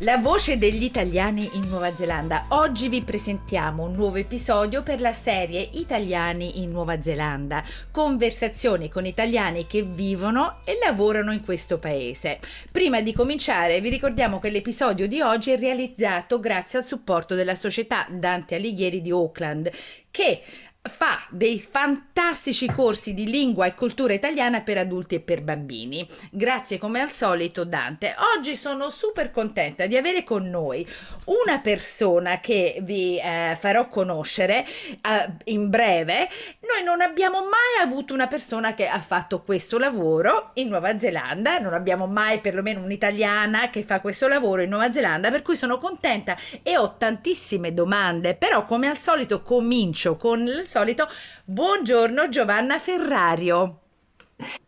La 0.00 0.18
voce 0.18 0.58
degli 0.58 0.82
italiani 0.82 1.48
in 1.54 1.70
Nuova 1.70 1.90
Zelanda. 1.90 2.44
Oggi 2.48 2.90
vi 2.90 3.00
presentiamo 3.00 3.84
un 3.84 3.94
nuovo 3.94 4.16
episodio 4.16 4.82
per 4.82 5.00
la 5.00 5.14
serie 5.14 5.66
Italiani 5.72 6.60
in 6.60 6.68
Nuova 6.68 7.00
Zelanda, 7.00 7.64
conversazioni 7.90 8.90
con 8.90 9.06
italiani 9.06 9.66
che 9.66 9.84
vivono 9.84 10.58
e 10.64 10.78
lavorano 10.84 11.32
in 11.32 11.42
questo 11.42 11.78
paese. 11.78 12.40
Prima 12.70 13.00
di 13.00 13.14
cominciare 13.14 13.80
vi 13.80 13.88
ricordiamo 13.88 14.38
che 14.38 14.50
l'episodio 14.50 15.08
di 15.08 15.22
oggi 15.22 15.52
è 15.52 15.58
realizzato 15.58 16.40
grazie 16.40 16.80
al 16.80 16.84
supporto 16.84 17.34
della 17.34 17.54
società 17.54 18.06
Dante 18.10 18.56
Alighieri 18.56 19.00
di 19.00 19.10
Auckland 19.10 19.70
che 20.10 20.40
fa 20.88 21.24
dei 21.30 21.58
fantastici 21.58 22.66
corsi 22.66 23.14
di 23.14 23.26
lingua 23.26 23.66
e 23.66 23.74
cultura 23.74 24.12
italiana 24.12 24.60
per 24.60 24.78
adulti 24.78 25.16
e 25.16 25.20
per 25.20 25.42
bambini. 25.42 26.06
Grazie 26.30 26.78
come 26.78 27.00
al 27.00 27.10
solito 27.10 27.64
Dante. 27.64 28.14
Oggi 28.36 28.56
sono 28.56 28.90
super 28.90 29.30
contenta 29.30 29.86
di 29.86 29.96
avere 29.96 30.24
con 30.24 30.48
noi 30.48 30.86
una 31.26 31.60
persona 31.60 32.40
che 32.40 32.78
vi 32.82 33.18
eh, 33.18 33.56
farò 33.58 33.88
conoscere 33.88 34.64
eh, 34.64 35.52
in 35.52 35.70
breve. 35.70 36.28
Noi 36.60 36.84
non 36.84 37.00
abbiamo 37.00 37.40
mai 37.40 37.82
avuto 37.82 38.14
una 38.14 38.26
persona 38.26 38.74
che 38.74 38.86
ha 38.86 39.00
fatto 39.00 39.42
questo 39.42 39.78
lavoro 39.78 40.50
in 40.54 40.68
Nuova 40.68 40.98
Zelanda, 40.98 41.58
non 41.58 41.74
abbiamo 41.74 42.06
mai 42.06 42.40
perlomeno 42.40 42.82
un'italiana 42.82 43.70
che 43.70 43.82
fa 43.82 44.00
questo 44.00 44.28
lavoro 44.28 44.62
in 44.62 44.70
Nuova 44.70 44.92
Zelanda, 44.92 45.30
per 45.30 45.42
cui 45.42 45.56
sono 45.56 45.78
contenta 45.78 46.36
e 46.62 46.76
ho 46.76 46.96
tantissime 46.96 47.72
domande, 47.74 48.34
però 48.34 48.64
come 48.64 48.88
al 48.88 48.98
solito 48.98 49.42
comincio 49.42 50.16
con 50.16 50.40
il 50.40 50.66
solito. 50.76 51.08
Buongiorno 51.46 52.28
Giovanna 52.28 52.78
Ferrario. 52.78 53.80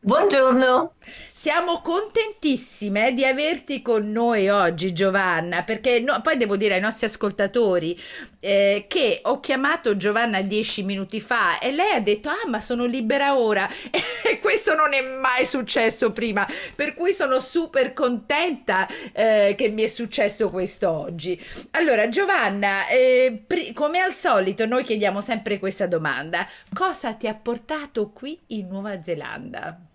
Buongiorno. 0.01 0.95
Siamo 1.41 1.83
contentissime 1.83 3.14
di 3.14 3.25
averti 3.25 3.81
con 3.81 4.11
noi 4.11 4.48
oggi, 4.48 4.92
Giovanna, 4.92 5.62
perché 5.62 6.00
no, 6.00 6.20
poi 6.20 6.36
devo 6.36 6.56
dire 6.56 6.75
ai 6.75 6.80
nostri 6.80 7.06
ascoltatori 7.06 7.97
eh, 8.41 8.86
che 8.89 9.20
ho 9.22 9.39
chiamato 9.39 9.97
Giovanna 9.97 10.42
dieci 10.42 10.83
minuti 10.83 11.20
fa 11.20 11.61
e 11.61 11.70
lei 11.70 11.92
ha 11.92 12.00
detto: 12.00 12.28
Ah, 12.28 12.48
ma 12.48 12.61
sono 12.61 12.86
libera 12.86 13.39
ora. 13.39 13.69
E 14.28 14.41
questo 14.41 14.75
non 14.75 14.92
è 14.92 15.00
mai 15.00 15.47
successo 15.47 16.12
prima, 16.12 16.47
per 16.75 16.92
cui 16.95 17.12
sono 17.12 17.41
super 17.41 17.95
contenta 17.95 18.86
eh, 19.12 19.55
che 19.56 19.69
mi 19.69 19.83
è 19.83 19.86
successo 19.86 20.50
questo 20.50 20.91
oggi. 20.91 21.41
Allora, 21.70 22.08
Giovanna, 22.08 22.89
eh, 22.89 23.42
pri- 23.47 23.73
come 23.73 24.00
al 24.00 24.12
solito, 24.12 24.67
noi 24.67 24.83
chiediamo 24.83 25.20
sempre 25.20 25.61
questa 25.61 25.86
domanda: 25.86 26.47
cosa 26.75 27.14
ti 27.14 27.28
ha 27.28 27.34
portato 27.34 28.11
qui 28.11 28.39
in 28.48 28.67
Nuova 28.67 29.00
Zelanda? 29.02 29.88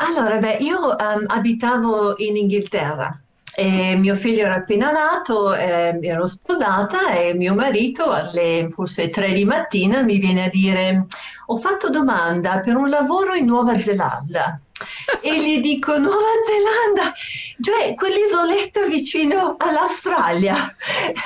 Allora, 0.00 0.38
beh, 0.38 0.58
io 0.60 0.94
um, 0.94 1.24
abitavo 1.26 2.14
in 2.18 2.36
Inghilterra 2.36 3.20
e 3.56 3.96
mio 3.96 4.14
figlio 4.14 4.44
era 4.44 4.54
appena 4.54 4.92
nato, 4.92 5.52
eh, 5.52 5.98
ero 6.00 6.26
sposata 6.26 7.10
e 7.14 7.34
mio 7.34 7.54
marito 7.54 8.12
alle 8.12 8.68
forse 8.70 9.08
tre 9.08 9.32
di 9.32 9.44
mattina 9.44 10.02
mi 10.02 10.18
viene 10.18 10.44
a 10.44 10.48
dire 10.48 11.06
ho 11.46 11.56
fatto 11.56 11.90
domanda 11.90 12.60
per 12.60 12.76
un 12.76 12.88
lavoro 12.88 13.34
in 13.34 13.46
Nuova 13.46 13.76
Zelanda. 13.76 14.60
e 15.20 15.42
gli 15.42 15.60
dico 15.60 15.98
Nuova 15.98 16.16
Zelanda, 16.46 17.12
cioè 17.60 17.94
quell'isoletta 17.94 18.86
vicino 18.86 19.56
all'Australia. 19.58 20.54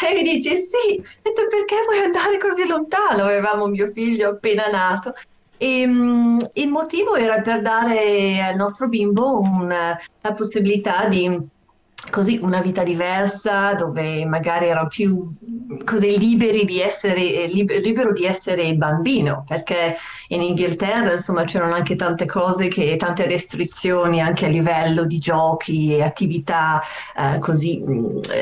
E 0.03 0.15
mi 0.15 0.23
dice 0.23 0.57
sì, 0.57 1.03
detto 1.23 1.47
perché 1.51 1.83
vuoi 1.85 1.99
andare 1.99 2.39
così 2.39 2.67
lontano? 2.67 3.25
Avevamo 3.25 3.67
mio 3.67 3.91
figlio 3.93 4.31
appena 4.31 4.69
nato. 4.69 5.15
E, 5.63 5.87
um, 5.87 6.39
il 6.55 6.69
motivo 6.71 7.15
era 7.15 7.41
per 7.41 7.63
dare 7.63 8.43
al 8.43 8.57
nostro 8.57 8.89
bimbo 8.89 9.39
un, 9.39 9.69
la 9.69 10.33
possibilità 10.33 11.07
di 11.07 11.39
così 12.13 12.39
una 12.43 12.61
vita 12.61 12.83
diversa 12.83 13.73
dove 13.73 14.27
magari 14.27 14.67
erano 14.67 14.87
più 14.87 15.33
così 15.85 16.19
liberi 16.19 16.67
di 16.67 16.79
essere 16.79 17.47
liber, 17.47 17.81
libero 17.81 18.13
di 18.13 18.27
essere 18.27 18.75
bambino 18.75 19.45
perché 19.49 19.97
in 20.29 20.43
Inghilterra 20.43 21.15
insomma 21.15 21.45
c'erano 21.45 21.75
anche 21.75 21.97
tante 21.97 22.27
cose 22.27 22.69
che 22.69 22.97
tante 22.97 23.27
restrizioni 23.27 24.21
anche 24.21 24.45
a 24.45 24.49
livello 24.51 25.05
di 25.07 25.19
giochi 25.19 25.97
e 25.97 26.03
attività 26.03 26.83
eh, 27.17 27.39
così 27.39 27.83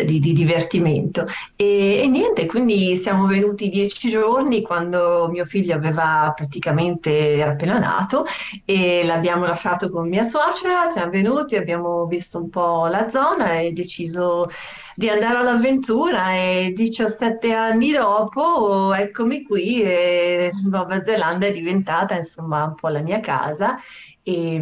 di, 0.05 0.19
di, 0.19 0.33
divertimento. 0.33 1.27
E, 1.55 2.01
e, 2.03 2.09
niente 2.09 2.47
quindi 2.47 2.97
siamo 2.97 3.27
venuti 3.27 3.69
dieci 3.69 4.11
giorni 4.11 4.63
quando 4.63 5.29
mio 5.31 5.45
figlio 5.45 5.77
aveva 5.77 6.33
praticamente 6.35 7.35
era 7.35 7.53
appena 7.53 7.79
nato 7.79 8.25
e 8.65 9.05
l'abbiamo 9.05 9.47
lasciato 9.47 9.91
con 9.91 10.09
mia 10.09 10.25
suocera 10.25 10.91
siamo 10.91 11.11
venuti 11.11 11.55
abbiamo 11.55 12.07
visto 12.07 12.39
un 12.39 12.51
po' 12.51 12.87
la 12.87 13.09
zona 13.11 13.60
hai 13.61 13.73
deciso 13.73 14.49
di 14.95 15.09
andare 15.09 15.39
all'avventura 15.39 16.35
e 16.35 16.73
17 16.75 17.53
anni 17.53 17.93
dopo 17.93 18.93
eccomi 18.93 19.43
qui 19.43 19.83
e 19.83 20.51
Nuova 20.65 21.03
Zelanda 21.03 21.47
è 21.47 21.53
diventata 21.53 22.17
insomma 22.17 22.65
un 22.65 22.75
po' 22.75 22.89
la 22.89 23.01
mia 23.01 23.21
casa 23.21 23.77
e, 24.23 24.55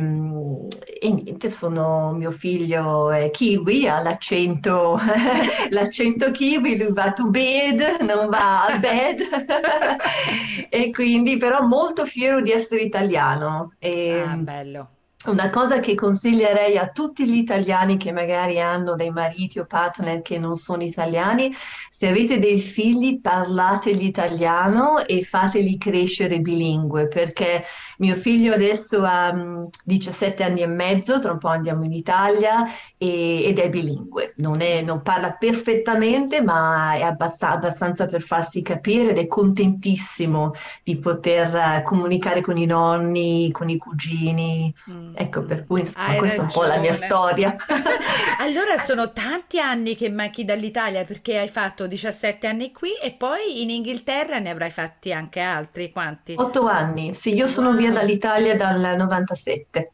e, 1.01 1.11
niente, 1.11 1.51
sono 1.51 2.13
mio 2.13 2.31
figlio 2.31 3.11
è 3.11 3.31
kiwi, 3.31 3.89
ha 3.89 4.01
l'accento, 4.01 4.99
l'accento 5.71 6.31
kiwi, 6.31 6.79
lui 6.79 6.93
va 6.93 7.13
to 7.13 7.29
bed, 7.29 8.01
non 8.01 8.29
va 8.29 8.67
a 8.67 8.79
bed, 8.81 9.21
e 10.71 10.91
quindi 10.91 11.37
però 11.37 11.67
molto 11.67 12.07
fiero 12.07 12.41
di 12.41 12.53
essere 12.53 12.83
italiano. 12.83 13.75
E, 13.79 14.23
ah, 14.27 14.37
bello. 14.37 14.91
Una 15.27 15.51
cosa 15.51 15.81
che 15.81 15.97
consiglierei 15.97 16.79
a 16.79 16.91
tutti 16.91 17.29
gli 17.29 17.39
italiani 17.39 17.97
che 17.97 18.13
magari 18.13 18.61
hanno 18.61 18.95
dei 18.95 19.11
mariti 19.11 19.59
o 19.59 19.67
partner 19.67 20.23
che 20.23 20.39
non 20.39 20.55
sono 20.55 20.85
italiani, 20.85 21.53
se 21.99 22.07
avete 22.07 22.39
dei 22.39 22.61
figli 22.61 23.21
parlate 23.21 23.91
l'italiano 23.91 25.05
e 25.05 25.25
fateli 25.25 25.77
crescere 25.79 26.39
bilingue, 26.39 27.09
perché 27.09 27.65
mio 27.99 28.15
figlio 28.15 28.55
adesso 28.55 29.03
ha 29.05 29.35
17 29.83 30.45
mm, 30.45 30.47
anni 30.47 30.63
e 30.63 30.67
mezzo, 30.69 31.19
tra 31.19 31.33
un 31.33 31.39
po' 31.39 31.49
andiamo 31.49 31.83
in 31.83 31.93
Italia 31.93 32.65
e, 32.97 33.43
ed 33.43 33.59
è 33.59 33.69
bilingue, 33.69 34.35
non, 34.37 34.61
è, 34.61 34.81
non, 34.81 35.03
parla 35.03 35.33
perfettamente 35.33 36.41
ma 36.41 36.95
è 36.95 37.03
abbastanza, 37.03 37.67
abbastanza, 37.67 38.07
per 38.07 38.23
farsi 38.23 38.63
capire 38.63 39.11
ed 39.11 39.19
è 39.19 39.27
contentissimo 39.27 40.53
di 40.85 40.99
poter 40.99 41.53
uh, 41.53 41.83
comunicare 41.83 42.43
con 42.43 42.57
i 42.57 42.67
nonni, 42.67 43.51
con 43.51 43.69
i 43.69 43.77
cugini, 43.77 44.73
mm. 44.89 45.15
ecco 45.17 45.43
per 45.43 45.67
cui 45.67 45.81
insomma, 45.81 46.15
questa 46.15 46.43
è 46.43 46.45
un 46.45 46.51
po' 46.53 46.63
la 46.63 46.79
mia 46.79 46.93
storia. 46.93 47.57
allora 48.39 48.79
sono 48.87 49.13
tanti 49.13 49.59
anni 49.59 49.97
che 49.97 50.09
manchi 50.11 50.45
dall'Italia 50.45 51.05
perché 51.05 51.39
hai 51.39 51.49
fatto 51.49 51.87
17 51.89 52.47
anni 52.47 52.71
qui 52.71 52.93
e 53.03 53.13
poi 53.13 53.63
in 53.63 53.71
Inghilterra 53.71 54.39
ne 54.39 54.51
avrai 54.51 54.71
fatti 54.71 55.13
anche 55.13 55.41
altri, 55.41 55.91
quanti? 55.91 56.35
8 56.37 56.67
anni, 56.67 57.15
sì, 57.15 57.35
io 57.35 57.47
sono 57.47 57.71
wow. 57.71 57.77
via 57.77 57.91
dall'Italia 57.91 58.55
dal 58.55 58.97
97. 58.97 59.93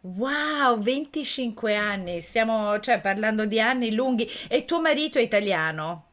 Wow, 0.00 0.78
25 0.78 1.76
anni, 1.76 2.20
stiamo 2.20 2.78
cioè, 2.80 3.00
parlando 3.00 3.46
di 3.46 3.60
anni 3.60 3.94
lunghi. 3.94 4.28
E 4.48 4.64
tuo 4.64 4.80
marito 4.80 5.18
è 5.18 5.22
italiano? 5.22 6.04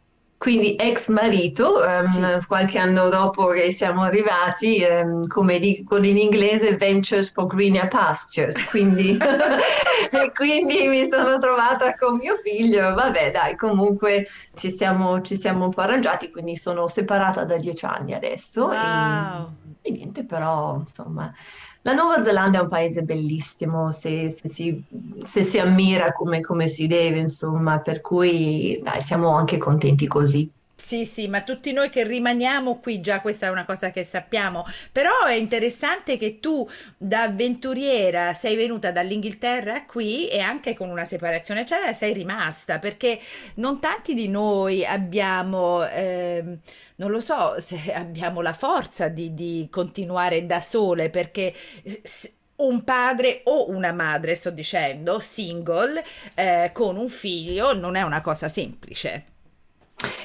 Quindi 0.41 0.75
ex 0.75 1.07
marito, 1.07 1.83
um, 1.85 2.03
sì. 2.03 2.47
qualche 2.47 2.79
anno 2.79 3.09
dopo 3.09 3.49
che 3.49 3.71
siamo 3.73 4.01
arrivati, 4.01 4.83
um, 4.89 5.27
come 5.27 5.59
dicono 5.59 6.07
in 6.07 6.17
inglese, 6.17 6.77
Ventures 6.77 7.31
for 7.31 7.45
Greener 7.45 7.87
Pastures, 7.87 8.67
quindi, 8.71 9.15
e 9.21 10.31
quindi 10.33 10.87
mi 10.87 11.07
sono 11.11 11.37
trovata 11.37 11.93
con 11.93 12.15
mio 12.15 12.37
figlio, 12.43 12.95
vabbè 12.95 13.29
dai, 13.29 13.55
comunque 13.55 14.25
ci 14.55 14.71
siamo, 14.71 15.21
ci 15.21 15.37
siamo 15.37 15.65
un 15.65 15.71
po' 15.71 15.81
arrangiati, 15.81 16.31
quindi 16.31 16.57
sono 16.57 16.87
separata 16.87 17.43
da 17.43 17.57
dieci 17.57 17.85
anni 17.85 18.15
adesso 18.15 18.65
wow. 18.65 19.47
e, 19.83 19.89
e 19.89 19.91
niente, 19.91 20.23
però 20.23 20.77
insomma 20.79 21.31
la 21.83 21.93
Nuova 21.93 22.21
Zelanda 22.23 22.59
è 22.59 22.61
un 22.61 22.67
paese 22.67 23.01
bellissimo 23.01 23.91
se, 23.91 24.29
se, 24.29 24.47
si, 24.47 24.83
se 25.23 25.43
si, 25.43 25.57
ammira 25.57 26.11
come, 26.11 26.41
come, 26.41 26.67
si 26.67 26.85
deve, 26.87 27.19
insomma, 27.19 27.79
per 27.79 28.01
cui 28.01 28.79
dai, 28.83 29.01
siamo 29.01 29.29
anche 29.35 29.57
contenti 29.57 30.05
così. 30.05 30.49
Sì, 30.83 31.05
sì, 31.05 31.27
ma 31.27 31.41
tutti 31.43 31.71
noi 31.73 31.89
che 31.89 32.03
rimaniamo 32.03 32.79
qui, 32.79 32.99
già 33.01 33.21
questa 33.21 33.45
è 33.45 33.49
una 33.49 33.65
cosa 33.65 33.91
che 33.91 34.03
sappiamo, 34.03 34.65
però 34.91 35.23
è 35.25 35.35
interessante 35.35 36.17
che 36.17 36.39
tu 36.39 36.67
da 36.97 37.21
avventuriera 37.21 38.33
sei 38.33 38.55
venuta 38.57 38.91
dall'Inghilterra 38.91 39.85
qui 39.85 40.27
e 40.27 40.39
anche 40.39 40.75
con 40.75 40.89
una 40.89 41.05
separazione 41.05 41.61
eccetera 41.61 41.93
sei 41.93 42.13
rimasta, 42.13 42.79
perché 42.79 43.19
non 43.55 43.79
tanti 43.79 44.13
di 44.13 44.27
noi 44.27 44.83
abbiamo... 44.85 45.85
Eh, 45.85 46.57
non 46.95 47.11
lo 47.11 47.19
so 47.19 47.59
se 47.59 47.93
abbiamo 47.93 48.41
la 48.41 48.53
forza 48.53 49.07
di, 49.07 49.33
di 49.33 49.67
continuare 49.71 50.45
da 50.45 50.59
sole 50.59 51.09
perché 51.09 51.53
un 52.57 52.83
padre 52.83 53.41
o 53.45 53.69
una 53.69 53.91
madre, 53.93 54.35
sto 54.35 54.49
dicendo, 54.49 55.19
single, 55.19 56.03
eh, 56.33 56.71
con 56.73 56.97
un 56.97 57.07
figlio, 57.07 57.73
non 57.73 57.95
è 57.95 58.01
una 58.01 58.21
cosa 58.21 58.47
semplice. 58.49 59.25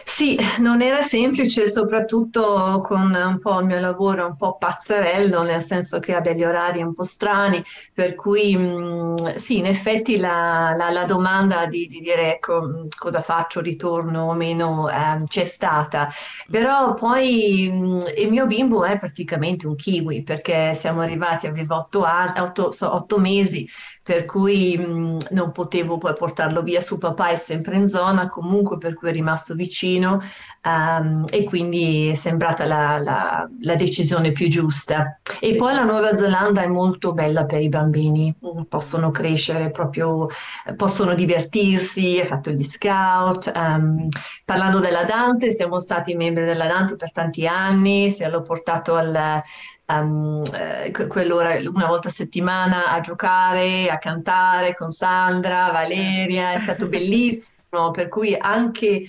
Sì, 0.04 0.38
non 0.60 0.80
era 0.80 1.02
semplice, 1.02 1.68
soprattutto 1.68 2.82
con 2.86 3.12
un 3.14 3.38
po' 3.38 3.60
il 3.60 3.66
mio 3.66 3.78
lavoro 3.78 4.26
un 4.26 4.36
po' 4.36 4.56
pazzerello, 4.56 5.42
nel 5.42 5.62
senso 5.62 5.98
che 5.98 6.14
ha 6.14 6.20
degli 6.20 6.42
orari 6.44 6.80
un 6.80 6.94
po' 6.94 7.04
strani, 7.04 7.62
per 7.92 8.14
cui 8.14 8.56
mm, 8.56 9.14
sì, 9.36 9.58
in 9.58 9.66
effetti 9.66 10.16
la, 10.16 10.72
la, 10.74 10.88
la 10.90 11.04
domanda 11.04 11.66
di, 11.66 11.86
di, 11.86 12.00
dire 12.00 12.34
ecco, 12.34 12.62
mm, 12.62 12.86
cosa 12.96 13.20
faccio, 13.20 13.60
ritorno 13.60 14.24
o 14.30 14.32
meno, 14.34 14.88
eh, 14.88 15.22
c'è 15.26 15.44
stata. 15.44 16.08
Però 16.50 16.94
poi 16.94 17.68
mm, 17.70 17.98
il 18.16 18.30
mio 18.30 18.46
bimbo 18.46 18.84
è 18.84 18.98
praticamente 18.98 19.66
un 19.66 19.74
kiwi, 19.76 20.22
perché 20.22 20.74
siamo 20.74 21.02
arrivati, 21.02 21.46
aveva 21.46 21.76
otto, 21.76 22.72
so, 22.72 22.94
otto 22.94 23.18
mesi, 23.18 23.68
per 24.06 24.24
cui 24.24 24.78
mh, 24.78 25.16
non 25.30 25.50
potevo 25.50 25.98
poi 25.98 26.14
portarlo 26.14 26.62
via, 26.62 26.80
suo 26.80 26.96
papà 26.96 27.30
è 27.30 27.36
sempre 27.36 27.74
in 27.74 27.88
zona, 27.88 28.28
comunque 28.28 28.78
per 28.78 28.94
cui 28.94 29.08
è 29.08 29.12
rimasto 29.12 29.56
vicino 29.56 30.20
um, 30.62 31.24
e 31.28 31.42
quindi 31.42 32.10
è 32.10 32.14
sembrata 32.14 32.66
la, 32.66 32.98
la, 32.98 33.50
la, 33.62 33.74
decisione 33.74 34.30
più 34.30 34.48
giusta. 34.48 35.18
E 35.40 35.56
poi 35.56 35.74
la 35.74 35.82
Nuova 35.82 36.14
Zelanda 36.14 36.62
è 36.62 36.68
molto 36.68 37.14
bella 37.14 37.46
per 37.46 37.60
i 37.60 37.68
bambini, 37.68 38.32
possono 38.68 39.10
crescere 39.10 39.72
proprio, 39.72 40.28
possono 40.76 41.14
divertirsi, 41.14 42.20
ha 42.20 42.26
fatto 42.26 42.52
gli 42.52 42.62
scout. 42.62 43.50
Um, 43.52 44.06
parlando 44.44 44.78
della 44.78 45.02
Dante, 45.02 45.50
siamo 45.50 45.80
stati 45.80 46.14
membri 46.14 46.44
della 46.44 46.68
Dante 46.68 46.94
per 46.94 47.10
tanti 47.10 47.44
anni, 47.44 48.12
se 48.12 48.28
l'ho 48.28 48.42
portato 48.42 48.94
al 48.94 49.42
um, 49.86 50.42
eh, 50.54 50.90
quell'ora 51.08 51.58
una 51.68 51.86
volta 51.86 52.08
a 52.08 52.12
settimana 52.12 52.92
a 52.92 53.00
giocare, 53.00 53.88
a 53.88 53.98
cantare 53.98 54.76
con 54.76 54.90
Sandra, 54.90 55.70
Valeria, 55.70 56.52
è 56.52 56.58
stato 56.58 56.88
bellissimo, 56.88 57.90
per 57.92 58.08
cui 58.08 58.34
anche 58.38 59.04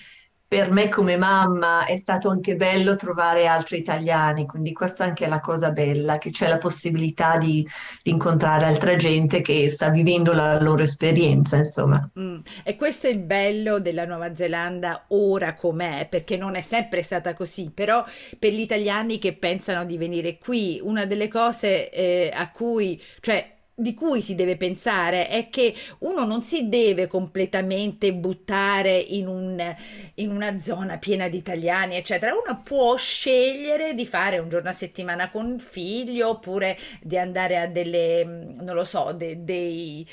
per 0.47 0.71
me 0.71 0.87
come 0.87 1.17
mamma 1.17 1.85
è 1.85 1.97
stato 1.97 2.29
anche 2.29 2.55
bello 2.55 2.95
trovare 2.95 3.47
altri 3.47 3.79
italiani, 3.79 4.45
quindi 4.45 4.71
questa 4.71 5.03
è 5.03 5.07
anche 5.07 5.27
la 5.27 5.41
cosa 5.41 5.71
bella, 5.71 6.17
che 6.17 6.29
c'è 6.29 6.47
la 6.47 6.57
possibilità 6.57 7.37
di, 7.37 7.67
di 8.01 8.11
incontrare 8.11 8.65
altra 8.65 8.95
gente 8.95 9.41
che 9.41 9.69
sta 9.69 9.89
vivendo 9.89 10.31
la 10.31 10.61
loro 10.61 10.83
esperienza, 10.83 11.57
insomma. 11.57 11.99
Mm. 12.17 12.39
E 12.63 12.75
questo 12.77 13.07
è 13.07 13.09
il 13.09 13.19
bello 13.19 13.79
della 13.79 14.05
Nuova 14.05 14.33
Zelanda 14.33 15.05
ora 15.09 15.53
com'è, 15.53 16.07
perché 16.09 16.37
non 16.37 16.55
è 16.55 16.61
sempre 16.61 17.03
stata 17.03 17.33
così, 17.33 17.69
però 17.73 18.05
per 18.39 18.53
gli 18.53 18.61
italiani 18.61 19.19
che 19.19 19.33
pensano 19.33 19.83
di 19.83 19.97
venire 19.97 20.37
qui, 20.37 20.79
una 20.81 21.05
delle 21.05 21.27
cose 21.27 21.89
eh, 21.89 22.31
a 22.33 22.49
cui, 22.51 23.01
cioè 23.19 23.55
di 23.79 23.93
cui 23.93 24.23
si 24.23 24.33
deve 24.33 24.57
pensare 24.57 25.27
è 25.27 25.49
che 25.49 25.71
uno 25.99 26.25
non 26.25 26.41
si 26.41 26.67
deve 26.67 27.05
completamente 27.05 28.11
buttare 28.11 28.97
in, 28.97 29.27
un, 29.27 29.75
in, 30.15 30.31
una 30.31 30.57
zona 30.57 30.97
piena 30.97 31.27
di 31.27 31.37
italiani, 31.37 31.95
eccetera. 31.95 32.33
Uno 32.33 32.61
può 32.63 32.97
scegliere 32.97 33.93
di 33.93 34.07
fare 34.07 34.39
un 34.39 34.49
giorno 34.49 34.69
a 34.69 34.73
settimana 34.73 35.29
con 35.29 35.59
figlio 35.59 36.29
oppure 36.29 36.75
di 37.01 37.19
andare 37.19 37.59
a 37.59 37.67
delle, 37.67 38.23
non 38.23 38.73
lo 38.73 38.83
so, 38.83 39.11
de, 39.11 39.43
dei, 39.43 40.03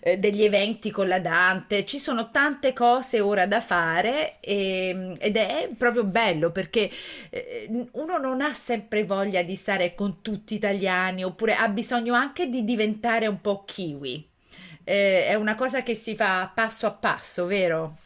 eh, 0.00 0.18
degli 0.18 0.42
eventi 0.42 0.90
con 0.90 1.08
la 1.08 1.18
Dante. 1.18 1.86
Ci 1.86 1.98
sono 1.98 2.30
tante 2.30 2.74
cose 2.74 3.20
ora 3.20 3.46
da 3.46 3.62
fare 3.62 4.36
e, 4.40 5.14
ed 5.18 5.36
è 5.38 5.70
proprio 5.78 6.04
bello 6.04 6.50
perché 6.50 6.90
eh, 7.30 7.88
uno 7.92 8.18
non 8.18 8.42
ha 8.42 8.52
sempre 8.52 9.04
voglia 9.04 9.42
di 9.42 9.56
stare 9.56 9.94
con 9.94 10.20
tutti 10.20 10.52
italiani 10.52 11.24
oppure 11.24 11.54
ha 11.54 11.70
bisogno 11.70 12.12
anche 12.12 12.50
di 12.50 12.64
diventare 12.64 13.12
diventare 13.14 13.26
un 13.26 13.40
po' 13.40 13.64
kiwi. 13.64 14.28
Eh, 14.84 15.26
è 15.26 15.34
una 15.34 15.54
cosa 15.54 15.82
che 15.82 15.94
si 15.94 16.14
fa 16.14 16.50
passo 16.54 16.86
a 16.86 16.92
passo, 16.92 17.46
vero? 17.46 17.96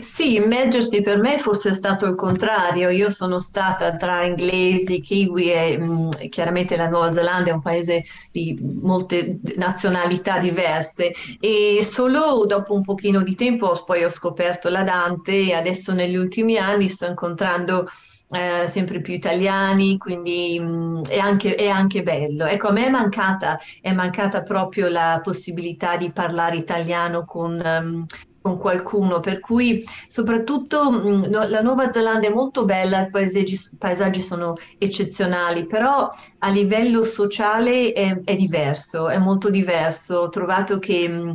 Sì, 0.00 0.36
immergersi 0.36 1.00
per 1.02 1.18
me 1.18 1.38
forse 1.38 1.70
è 1.70 1.74
stato 1.74 2.06
il 2.06 2.14
contrario. 2.14 2.90
Io 2.90 3.10
sono 3.10 3.40
stata 3.40 3.96
tra 3.96 4.24
inglesi, 4.24 5.00
kiwi 5.00 5.50
e 5.50 5.78
mh, 5.78 5.84
mm, 5.84 6.10
chiaramente 6.28 6.76
la 6.76 6.88
Nuova 6.88 7.12
Zelanda 7.12 7.50
è 7.50 7.52
un 7.52 7.62
paese 7.62 8.04
di 8.30 8.56
molte 8.60 9.40
nazionalità 9.56 10.38
diverse 10.38 11.12
e 11.40 11.80
solo 11.82 12.44
dopo 12.46 12.74
un 12.74 12.82
pochino 12.82 13.22
di 13.22 13.34
tempo 13.34 13.82
poi 13.84 14.04
ho 14.04 14.10
scoperto 14.10 14.68
la 14.68 14.84
Dante 14.84 15.32
e 15.32 15.54
adesso 15.54 15.92
negli 15.92 16.16
ultimi 16.16 16.56
anni 16.56 16.88
sto 16.88 17.06
incontrando 17.06 17.88
eh, 18.30 18.68
sempre 18.68 19.00
più 19.00 19.14
italiani, 19.14 19.96
quindi 19.96 20.58
mh, 20.60 20.66
mm, 20.66 21.02
è, 21.08 21.18
anche, 21.18 21.54
è, 21.54 21.68
anche, 21.68 22.02
bello. 22.02 22.44
Ecco, 22.44 22.68
a 22.68 22.72
me 22.72 22.86
è 22.86 22.90
mancata, 22.90 23.58
è 23.80 23.92
mancata 23.92 24.42
proprio 24.42 24.88
la 24.88 25.20
possibilità 25.22 25.96
di 25.96 26.12
parlare 26.12 26.56
italiano 26.56 27.24
con, 27.24 27.60
um, 27.64 28.06
con 28.40 28.58
qualcuno, 28.58 29.20
per 29.20 29.40
cui 29.40 29.84
soprattutto 30.06 30.90
mh, 30.90 31.26
mm, 31.26 31.32
la 31.32 31.62
Nuova 31.62 31.90
Zelanda 31.90 32.26
è 32.26 32.32
molto 32.32 32.64
bella, 32.64 33.06
i 33.06 33.10
paesaggi, 33.10 33.58
paesaggi 33.78 34.20
sono 34.20 34.56
eccezionali, 34.76 35.66
però 35.66 36.10
a 36.38 36.50
livello 36.50 37.04
sociale 37.04 37.92
è, 37.92 38.20
è, 38.24 38.34
diverso, 38.36 39.08
è 39.08 39.18
molto 39.18 39.48
diverso. 39.48 40.18
Ho 40.20 40.28
trovato 40.28 40.78
che 40.78 41.08
mh, 41.08 41.28
mm, 41.28 41.32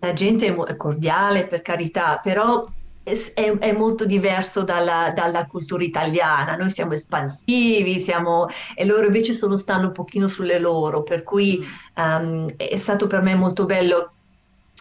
la 0.00 0.12
gente 0.12 0.46
è 0.46 0.76
cordiale, 0.76 1.46
per 1.46 1.62
carità, 1.62 2.18
però 2.20 2.64
è, 3.02 3.58
è, 3.58 3.72
molto 3.72 4.04
diverso 4.04 4.62
dalla, 4.62 5.12
dalla, 5.14 5.46
cultura 5.46 5.82
italiana. 5.82 6.56
Noi 6.56 6.70
siamo 6.70 6.92
espansivi, 6.92 8.00
siamo, 8.00 8.46
e 8.74 8.84
loro 8.84 9.06
invece 9.06 9.34
sono, 9.34 9.56
stanno 9.56 9.88
un 9.88 9.92
pochino 9.92 10.28
sulle 10.28 10.58
loro, 10.58 11.02
per 11.02 11.22
cui 11.22 11.64
um, 11.96 12.48
è 12.56 12.76
stato 12.76 13.06
per 13.06 13.22
me 13.22 13.34
molto 13.34 13.64
bello 13.66 14.11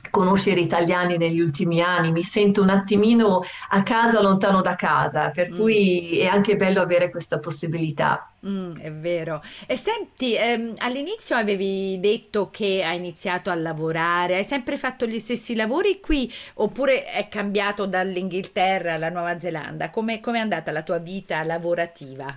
conoscere 0.09 0.59
italiani 0.59 1.17
negli 1.17 1.39
ultimi 1.39 1.81
anni, 1.81 2.11
mi 2.11 2.23
sento 2.23 2.61
un 2.61 2.69
attimino 2.69 3.41
a 3.69 3.83
casa 3.83 4.21
lontano 4.21 4.61
da 4.61 4.75
casa, 4.75 5.29
per 5.29 5.51
mm. 5.51 5.57
cui 5.57 6.19
è 6.19 6.25
anche 6.25 6.55
bello 6.55 6.81
avere 6.81 7.09
questa 7.09 7.39
possibilità. 7.39 8.31
Mm, 8.45 8.75
è 8.77 8.91
vero. 8.91 9.43
E 9.67 9.77
senti, 9.77 10.35
ehm, 10.35 10.73
all'inizio 10.79 11.35
avevi 11.35 11.99
detto 11.99 12.49
che 12.49 12.83
hai 12.83 12.97
iniziato 12.97 13.51
a 13.51 13.55
lavorare, 13.55 14.37
hai 14.37 14.43
sempre 14.43 14.77
fatto 14.77 15.05
gli 15.05 15.19
stessi 15.19 15.53
lavori 15.53 15.99
qui 15.99 16.31
oppure 16.55 17.05
è 17.05 17.29
cambiato 17.29 17.85
dall'Inghilterra 17.85 18.93
alla 18.93 19.09
Nuova 19.09 19.37
Zelanda? 19.37 19.91
Come 19.91 20.21
è 20.21 20.37
andata 20.37 20.71
la 20.71 20.81
tua 20.81 20.97
vita 20.97 21.43
lavorativa? 21.43 22.35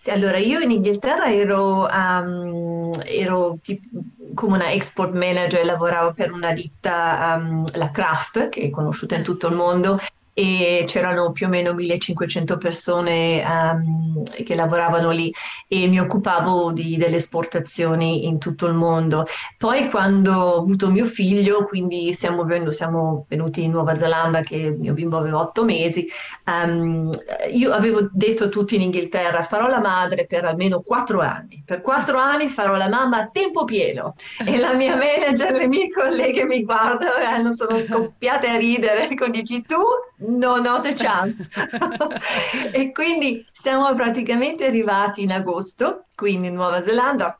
Sì, 0.00 0.10
allora 0.10 0.38
io 0.38 0.60
in 0.60 0.70
Inghilterra 0.70 1.28
ero, 1.28 1.84
um, 1.86 2.90
ero 3.04 3.58
tipo, 3.60 3.88
come 4.32 4.54
una 4.54 4.70
export 4.70 5.12
manager, 5.12 5.64
lavoravo 5.64 6.12
per 6.12 6.30
una 6.30 6.52
ditta, 6.52 7.36
um, 7.36 7.64
la 7.72 7.90
Kraft, 7.90 8.48
che 8.48 8.62
è 8.62 8.70
conosciuta 8.70 9.16
in 9.16 9.24
tutto 9.24 9.48
il 9.48 9.56
mondo, 9.56 9.98
e 10.38 10.84
c'erano 10.86 11.32
più 11.32 11.46
o 11.46 11.48
meno 11.48 11.74
1500 11.74 12.58
persone 12.58 13.42
um, 13.44 14.22
che 14.22 14.54
lavoravano 14.54 15.10
lì 15.10 15.34
e 15.66 15.88
mi 15.88 15.98
occupavo 15.98 16.70
di, 16.70 16.96
delle 16.96 17.16
esportazioni 17.16 18.24
in 18.24 18.38
tutto 18.38 18.66
il 18.66 18.74
mondo. 18.74 19.26
Poi 19.56 19.90
quando 19.90 20.32
ho 20.32 20.58
avuto 20.60 20.90
mio 20.90 21.06
figlio, 21.06 21.64
quindi 21.64 22.14
siamo, 22.14 22.44
venuti, 22.44 22.76
siamo 22.76 23.26
venuti 23.28 23.64
in 23.64 23.72
Nuova 23.72 23.96
Zelanda 23.96 24.42
che 24.42 24.70
mio 24.78 24.92
bimbo 24.92 25.16
aveva 25.16 25.40
otto 25.40 25.64
mesi, 25.64 26.06
um, 26.46 27.10
io 27.50 27.72
avevo 27.72 28.08
detto 28.12 28.44
a 28.44 28.48
tutti 28.48 28.76
in 28.76 28.82
Inghilterra 28.82 29.42
farò 29.42 29.66
la 29.66 29.80
madre 29.80 30.26
per 30.26 30.44
almeno 30.44 30.82
quattro 30.82 31.20
anni. 31.20 31.64
Per 31.66 31.80
quattro 31.80 32.16
anni 32.16 32.46
farò 32.46 32.76
la 32.76 32.88
mamma 32.88 33.16
a 33.16 33.26
tempo 33.26 33.64
pieno 33.64 34.14
e 34.46 34.56
la 34.56 34.74
mia 34.74 34.94
manager, 34.94 35.50
le 35.50 35.66
mie 35.66 35.90
colleghe 35.90 36.44
mi 36.44 36.62
guardano 36.62 37.50
e 37.50 37.56
sono 37.56 37.76
scoppiate 37.80 38.46
a 38.46 38.56
ridere, 38.56 39.10
ecco 39.10 39.26
dici 39.26 39.62
tu 39.62 39.82
no, 40.28 40.56
not 40.56 40.86
a 40.86 40.94
chance. 40.94 41.48
e 42.72 42.92
quindi 42.92 43.46
siamo 43.52 43.92
praticamente 43.94 44.66
arrivati 44.66 45.22
in 45.22 45.32
agosto, 45.32 46.06
quindi 46.14 46.48
in 46.48 46.54
Nuova 46.54 46.84
Zelanda, 46.84 47.37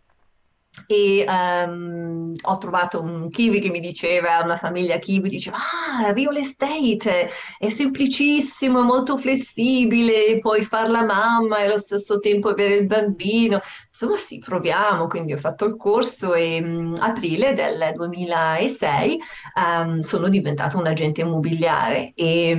e 0.86 1.24
um, 1.26 2.34
ho 2.40 2.58
trovato 2.58 3.00
un 3.00 3.28
kiwi 3.28 3.60
che 3.60 3.70
mi 3.70 3.80
diceva, 3.80 4.40
una 4.42 4.56
famiglia 4.56 4.98
kiwi, 4.98 5.28
diceva, 5.28 5.56
ah, 5.56 6.12
real 6.12 6.36
estate 6.36 7.30
è 7.58 7.68
semplicissimo, 7.68 8.80
è 8.80 8.82
molto 8.84 9.18
flessibile, 9.18 10.38
puoi 10.40 10.62
fare 10.64 10.90
la 10.90 11.04
mamma 11.04 11.58
e 11.58 11.64
allo 11.64 11.78
stesso 11.78 12.18
tempo 12.20 12.48
avere 12.48 12.74
il 12.74 12.86
bambino. 12.86 13.60
Insomma, 13.90 14.16
sì, 14.16 14.38
proviamo, 14.38 15.08
quindi 15.08 15.32
ho 15.32 15.38
fatto 15.38 15.64
il 15.64 15.76
corso 15.76 16.34
e 16.34 16.60
um, 16.62 16.92
aprile 17.00 17.52
del 17.52 17.92
2006 17.94 19.18
um, 19.56 20.00
sono 20.00 20.28
diventata 20.28 20.76
un 20.78 20.86
agente 20.86 21.22
immobiliare 21.22 22.12
e 22.14 22.56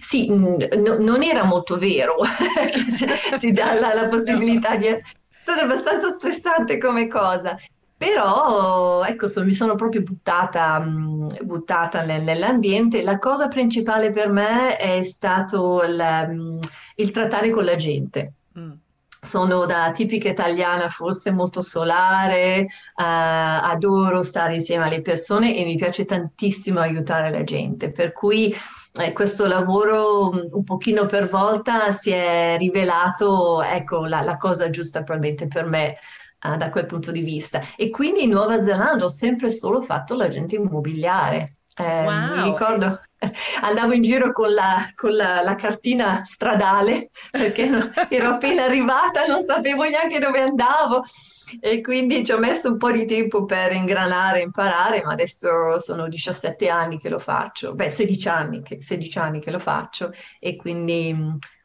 sì, 0.00 0.30
n- 0.30 0.68
non 1.00 1.22
era 1.22 1.44
molto 1.44 1.78
vero 1.78 2.14
che 3.30 3.38
ti 3.38 3.52
dà 3.52 3.74
la, 3.74 3.92
la 3.92 4.08
possibilità 4.08 4.76
di 4.76 4.86
stata 5.46 5.62
abbastanza 5.62 6.10
stressante 6.10 6.78
come 6.78 7.06
cosa. 7.06 7.56
Però, 7.96 9.04
ecco, 9.04 9.28
so, 9.28 9.44
mi 9.44 9.52
sono 9.52 9.76
proprio 9.76 10.02
buttata, 10.02 10.80
buttata 10.80 12.02
nel, 12.02 12.22
nell'ambiente. 12.22 13.02
La 13.02 13.18
cosa 13.18 13.46
principale 13.48 14.10
per 14.10 14.28
me 14.28 14.76
è 14.76 15.02
stato 15.04 15.82
il, 15.82 16.58
il 16.96 17.10
trattare 17.12 17.50
con 17.50 17.64
la 17.64 17.76
gente. 17.76 18.32
Mm 18.58 18.72
sono 19.26 19.66
da 19.66 19.90
tipica 19.90 20.28
italiana, 20.28 20.88
forse 20.88 21.32
molto 21.32 21.60
solare, 21.60 22.60
uh, 22.60 23.02
adoro 23.02 24.22
stare 24.22 24.54
insieme 24.54 24.84
alle 24.84 25.02
persone 25.02 25.56
e 25.56 25.64
mi 25.64 25.74
piace 25.74 26.04
tantissimo 26.04 26.78
aiutare 26.78 27.30
la 27.30 27.42
gente, 27.42 27.90
per 27.90 28.12
cui 28.12 28.54
eh, 28.98 29.12
questo 29.12 29.46
lavoro 29.46 30.32
mm, 30.32 30.38
un 30.52 30.64
pochino 30.64 31.06
per 31.06 31.28
volta 31.28 31.92
si 31.92 32.10
è 32.10 32.56
rivelato, 32.58 33.62
ecco, 33.62 34.06
la, 34.06 34.20
la 34.22 34.36
cosa 34.36 34.70
giusta 34.70 35.02
probabilmente 35.02 35.48
per 35.48 35.64
me 35.64 35.96
uh, 36.44 36.56
da 36.56 36.70
quel 36.70 36.86
punto 36.86 37.10
di 37.10 37.20
vista. 37.20 37.60
E 37.76 37.90
quindi 37.90 38.24
in 38.24 38.30
Nuova 38.30 38.60
Zelanda 38.60 39.04
ho 39.04 39.08
sempre 39.08 39.50
solo 39.50 39.82
fatto 39.82 40.14
l'agente 40.14 40.56
immobiliare. 40.56 41.56
Eh, 41.78 42.04
wow. 42.04 42.36
Mi 42.36 42.42
ricordo, 42.44 43.00
andavo 43.60 43.92
in 43.92 44.02
giro 44.02 44.32
con 44.32 44.52
la, 44.52 44.90
con 44.94 45.12
la, 45.12 45.42
la 45.42 45.54
cartina 45.56 46.22
stradale 46.24 47.10
perché 47.30 47.68
ero 48.08 48.28
appena 48.28 48.64
arrivata, 48.64 49.26
non 49.26 49.44
sapevo 49.44 49.82
neanche 49.82 50.18
dove 50.18 50.40
andavo 50.40 51.04
e 51.60 51.80
quindi 51.80 52.24
ci 52.24 52.32
ho 52.32 52.38
messo 52.38 52.70
un 52.70 52.76
po' 52.78 52.90
di 52.90 53.04
tempo 53.06 53.44
per 53.44 53.72
ingranare, 53.72 54.40
imparare, 54.40 55.02
ma 55.02 55.12
adesso 55.12 55.78
sono 55.80 56.08
17 56.08 56.68
anni 56.68 56.98
che 56.98 57.08
lo 57.08 57.18
faccio, 57.18 57.74
beh 57.74 57.90
16 57.90 58.28
anni 58.28 58.62
che, 58.62 58.80
16 58.80 59.18
anni 59.18 59.40
che 59.40 59.50
lo 59.50 59.58
faccio. 59.58 60.12
E 60.38 60.56
quindi 60.56 61.14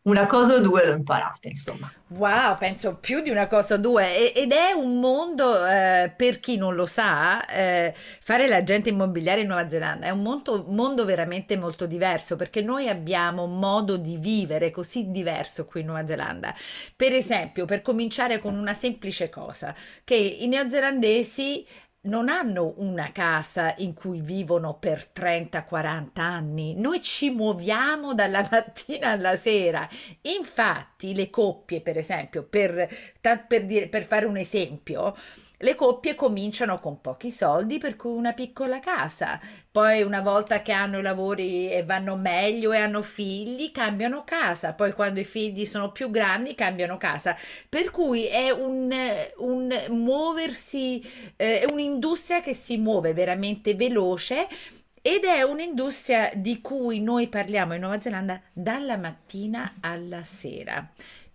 una 0.03 0.25
cosa 0.25 0.55
o 0.55 0.60
due 0.60 0.86
l'ho 0.86 0.93
imparata, 0.93 1.48
insomma. 1.48 1.91
Wow, 2.08 2.58
penso 2.58 2.98
più 2.98 3.22
di 3.22 3.29
una 3.29 3.48
cosa 3.48 3.75
o 3.75 3.77
due. 3.77 4.34
ed 4.34 4.51
è 4.51 4.72
un 4.72 5.00
mondo, 5.00 5.65
eh, 5.65 6.12
per 6.15 6.39
chi 6.39 6.58
non 6.58 6.74
lo 6.74 6.88
sa, 6.88 7.46
eh, 7.46 7.93
fare 7.96 8.48
l'agente 8.48 8.89
immobiliare 8.89 9.41
in 9.41 9.48
Nuova 9.48 9.70
Zelanda 9.70 10.08
è 10.08 10.10
un 10.10 10.22
mondo, 10.22 10.65
mondo, 10.70 11.05
veramente 11.05 11.55
molto 11.55 11.86
diverso 11.86 12.36
perché 12.36 12.62
noi 12.62 12.89
abbiamo 12.89 13.46
modo 13.46 13.98
di 13.98 14.17
vivere 14.17 14.72
così 14.72 15.12
diverso 15.12 15.65
qui 15.65 15.81
in 15.81 15.88
Nuova 15.88 16.05
Zelanda. 16.08 16.53
Per 16.96 17.13
esempio, 17.13 17.65
per 17.65 17.81
cominciare 17.81 18.39
con 18.39 18.55
una 18.55 18.74
semplice 18.74 19.29
cosa, 19.29 19.75
che 20.03 20.15
i 20.15 20.48
neozelandesi 20.48 21.65
non 22.03 22.29
hanno 22.29 22.74
una 22.77 23.12
casa 23.12 23.75
in 23.77 23.93
cui 23.93 24.22
vivono 24.22 24.77
per 24.79 25.10
30-40 25.13 26.10
anni, 26.15 26.74
noi 26.75 27.01
ci 27.01 27.29
muoviamo 27.29 28.13
dalla 28.13 28.48
mattina 28.50 29.10
alla 29.10 29.36
sera. 29.36 29.88
Infatti 30.22 31.13
le 31.13 31.29
coppie, 31.29 31.81
per 31.81 31.98
esempio, 31.98 32.43
per, 32.43 32.89
per, 33.20 33.65
dire, 33.65 33.88
per 33.88 34.05
fare 34.05 34.25
un 34.25 34.38
esempio, 34.38 35.15
le 35.61 35.75
coppie 35.75 36.15
cominciano 36.15 36.79
con 36.79 37.01
pochi 37.01 37.31
soldi, 37.31 37.77
per 37.77 37.95
cui 37.95 38.11
una 38.11 38.33
piccola 38.33 38.79
casa. 38.79 39.39
Poi 39.71 40.01
una 40.01 40.21
volta 40.21 40.61
che 40.61 40.71
hanno 40.71 40.99
i 40.99 41.01
lavori 41.01 41.69
e 41.69 41.83
vanno 41.83 42.15
meglio 42.15 42.71
e 42.71 42.77
hanno 42.77 43.01
figli, 43.01 43.71
cambiano 43.71 44.23
casa. 44.23 44.73
Poi 44.73 44.93
quando 44.93 45.19
i 45.19 45.23
figli 45.23 45.65
sono 45.65 45.91
più 45.91 46.09
grandi, 46.09 46.55
cambiano 46.55 46.97
casa. 46.97 47.35
Per 47.69 47.91
cui 47.91 48.25
è 48.25 48.49
un, 48.49 48.93
un 49.37 49.85
muoversi, 49.89 51.01
eh, 51.35 51.61
è 51.61 51.71
un'industria 51.71 52.41
che 52.41 52.53
si 52.53 52.77
muove 52.77 53.13
veramente 53.13 53.75
veloce. 53.75 54.47
Ed 55.03 55.23
è 55.23 55.41
un'industria 55.41 56.29
di 56.35 56.61
cui 56.61 56.99
noi 56.99 57.27
parliamo 57.27 57.73
in 57.73 57.81
Nuova 57.81 57.99
Zelanda 57.99 58.39
dalla 58.53 58.97
mattina 58.97 59.77
alla 59.79 60.23
sera 60.23 60.91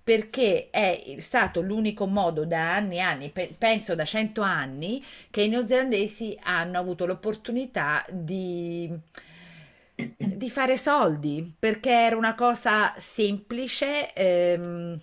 perché 0.06 0.68
è 0.70 1.16
stato 1.18 1.60
l'unico 1.60 2.06
modo 2.06 2.44
da 2.44 2.74
anni 2.74 2.98
e 2.98 3.00
anni, 3.00 3.32
penso 3.58 3.96
da 3.96 4.04
cento 4.04 4.40
anni, 4.40 5.04
che 5.32 5.42
i 5.42 5.48
neozelandesi 5.48 6.38
hanno 6.44 6.78
avuto 6.78 7.06
l'opportunità 7.06 8.06
di, 8.08 8.88
di 9.96 10.48
fare 10.48 10.78
soldi, 10.78 11.52
perché 11.58 11.90
era 11.90 12.16
una 12.16 12.36
cosa 12.36 12.94
semplice, 12.98 14.12
ehm, 14.12 15.00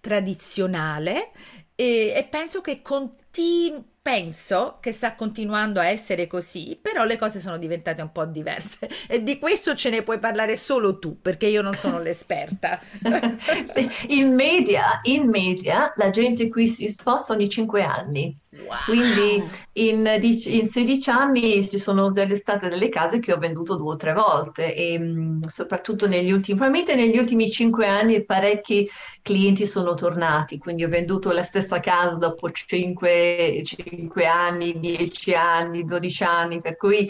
tradizionale 0.00 1.30
e, 1.76 2.12
e 2.16 2.26
penso 2.28 2.62
che 2.62 2.82
continui 3.36 3.94
penso 4.06 4.78
che 4.78 4.92
sta 4.92 5.16
continuando 5.16 5.80
a 5.80 5.86
essere 5.86 6.28
così, 6.28 6.78
però 6.80 7.04
le 7.04 7.18
cose 7.18 7.40
sono 7.40 7.58
diventate 7.58 8.02
un 8.02 8.12
po' 8.12 8.24
diverse 8.24 8.88
e 9.08 9.24
di 9.24 9.36
questo 9.40 9.74
ce 9.74 9.90
ne 9.90 10.04
puoi 10.04 10.20
parlare 10.20 10.56
solo 10.56 11.00
tu, 11.00 11.20
perché 11.20 11.46
io 11.46 11.60
non 11.60 11.74
sono 11.74 11.98
l'esperta. 11.98 12.80
in, 14.06 14.32
media, 14.32 15.00
in 15.02 15.28
media, 15.28 15.92
la 15.96 16.10
gente 16.10 16.48
qui 16.48 16.68
si 16.68 16.88
sposta 16.88 17.32
ogni 17.32 17.48
5 17.48 17.82
anni. 17.82 18.38
Wow. 18.64 18.76
Quindi 18.86 19.42
in, 19.74 20.18
in, 20.20 20.66
16 20.66 21.10
anni 21.10 21.66
ci 21.66 21.78
sono 21.78 22.10
state 22.10 22.68
delle 22.68 22.88
case 22.88 23.18
che 23.20 23.32
ho 23.32 23.38
venduto 23.38 23.76
due 23.76 23.94
o 23.94 23.96
tre 23.96 24.12
volte 24.12 24.74
e 24.74 25.38
soprattutto 25.48 26.06
negli 26.06 26.32
ultimi, 26.32 26.58
probabilmente 26.58 26.96
negli 26.96 27.18
ultimi 27.18 27.50
5 27.50 27.86
anni 27.86 28.24
parecchi 28.24 28.88
clienti 29.22 29.66
sono 29.66 29.94
tornati, 29.94 30.58
quindi 30.58 30.84
ho 30.84 30.88
venduto 30.88 31.30
la 31.30 31.42
stessa 31.42 31.80
casa 31.80 32.16
dopo 32.16 32.50
5, 32.50 33.62
5 33.64 34.26
anni, 34.26 34.78
10 34.78 35.34
anni, 35.34 35.84
12 35.84 36.24
anni, 36.24 36.60
per 36.60 36.76
cui 36.76 37.08